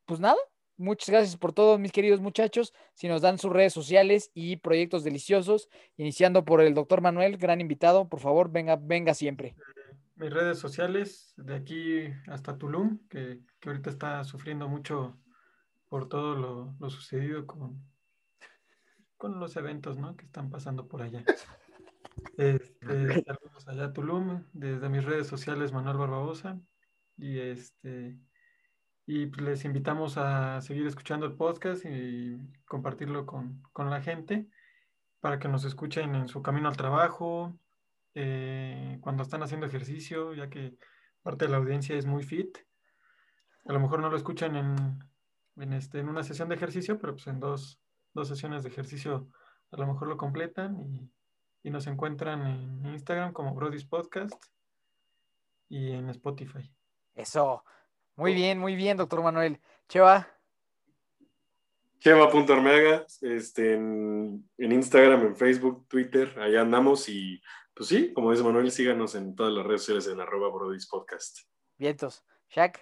[0.06, 0.38] pues nada,
[0.76, 2.72] muchas gracias por todo, mis queridos muchachos.
[2.94, 7.60] Si nos dan sus redes sociales y proyectos deliciosos, iniciando por el doctor Manuel, gran
[7.60, 9.56] invitado, por favor, venga, venga siempre.
[10.14, 15.18] Mis redes sociales, de aquí hasta Tulum, que, que ahorita está sufriendo mucho
[15.88, 17.82] por todo lo, lo sucedido con,
[19.16, 20.16] con los eventos, ¿no?
[20.16, 21.24] que están pasando por allá.
[22.38, 26.58] Este, saludos allá a Tulum, desde mis redes sociales Manuel Barbabosa.
[27.16, 28.18] Y este
[29.06, 34.48] Y pues, les invitamos a seguir escuchando el podcast y compartirlo con, con la gente
[35.20, 37.58] para que nos escuchen en su camino al trabajo,
[38.14, 40.76] eh, cuando están haciendo ejercicio, ya que
[41.22, 42.58] parte de la audiencia es muy fit.
[43.64, 44.76] A lo mejor no lo escuchan en,
[45.56, 47.80] en, este, en una sesión de ejercicio, pero pues en dos,
[48.14, 49.28] dos sesiones de ejercicio
[49.72, 51.10] a lo mejor lo completan y,
[51.64, 54.34] y nos encuentran en Instagram como Brody's Podcast
[55.68, 56.72] y en Spotify.
[57.14, 57.64] Eso.
[58.16, 59.60] Muy bien, muy bien, doctor Manuel.
[59.88, 60.28] Cheva.
[61.98, 67.40] Cheva.armeaga, este, en, en Instagram, en Facebook, Twitter, ahí andamos y
[67.74, 71.40] pues sí, como dice Manuel, síganos en todas las redes sociales en arroba Brody's Podcast.
[71.78, 72.24] Vientos.
[72.48, 72.78] Shaq.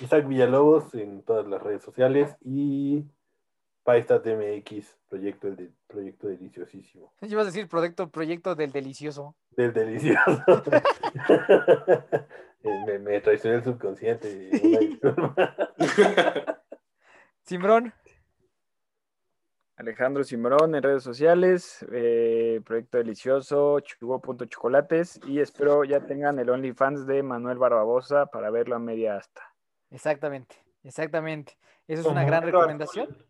[0.00, 3.04] Isaac Villalobos en todas las redes sociales y
[3.84, 7.14] Paistat MX, proyecto, el de- proyecto deliciosísimo.
[7.22, 9.36] Ibas a decir proyecto, proyecto del delicioso.
[9.50, 10.42] Del delicioso.
[12.64, 14.50] Eh, me, me traicioné el subconsciente.
[17.42, 17.92] Simbrón.
[19.76, 27.06] Alejandro Simbrón en redes sociales, eh, Proyecto Delicioso, chugo.chocolates y espero ya tengan el OnlyFans
[27.06, 29.42] de Manuel Barbabosa para verlo a media asta.
[29.90, 31.58] Exactamente, exactamente.
[31.88, 33.26] Esa es una gran recomendación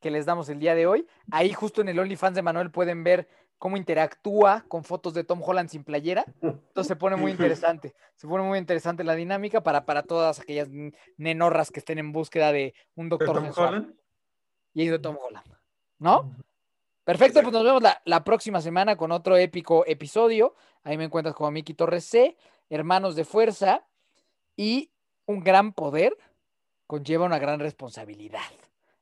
[0.00, 1.06] que les damos el día de hoy.
[1.32, 3.28] Ahí justo en el OnlyFans de Manuel pueden ver
[3.58, 6.24] cómo interactúa con fotos de Tom Holland sin playera.
[6.40, 7.32] Entonces se pone muy
[7.62, 7.94] interesante.
[8.16, 10.68] Se pone muy interesante la dinámica para, para todas aquellas
[11.16, 13.68] nenorras que estén en búsqueda de un ¿De doctor Tom sensual.
[13.68, 13.94] Holland?
[14.74, 15.46] Y de Tom Holland.
[15.98, 16.34] ¿No?
[17.04, 20.54] Perfecto, pues nos vemos la, la próxima semana con otro épico episodio.
[20.84, 22.36] Ahí me encuentras como Miki Torres C,
[22.68, 23.86] Hermanos de Fuerza
[24.56, 24.92] y
[25.26, 26.16] un gran poder
[26.86, 28.40] conlleva una gran responsabilidad.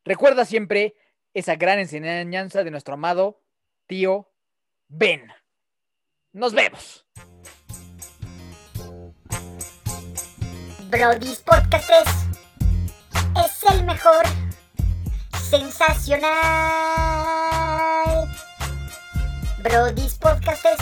[0.05, 0.95] Recuerda siempre
[1.35, 3.41] esa gran enseñanza de nuestro amado
[3.87, 4.29] tío
[4.89, 5.33] Ben.
[6.33, 7.05] Nos vemos.
[10.91, 12.09] Brody's Podcast es,
[13.45, 14.25] es el mejor.
[15.51, 16.33] Sensacional.
[19.63, 20.81] Brody's Podcast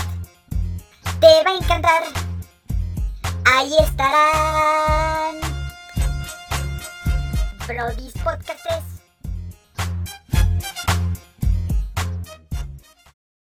[1.21, 2.03] te va a encantar.
[3.47, 5.41] Ahí estarán.
[7.67, 8.94] Brody's Podcast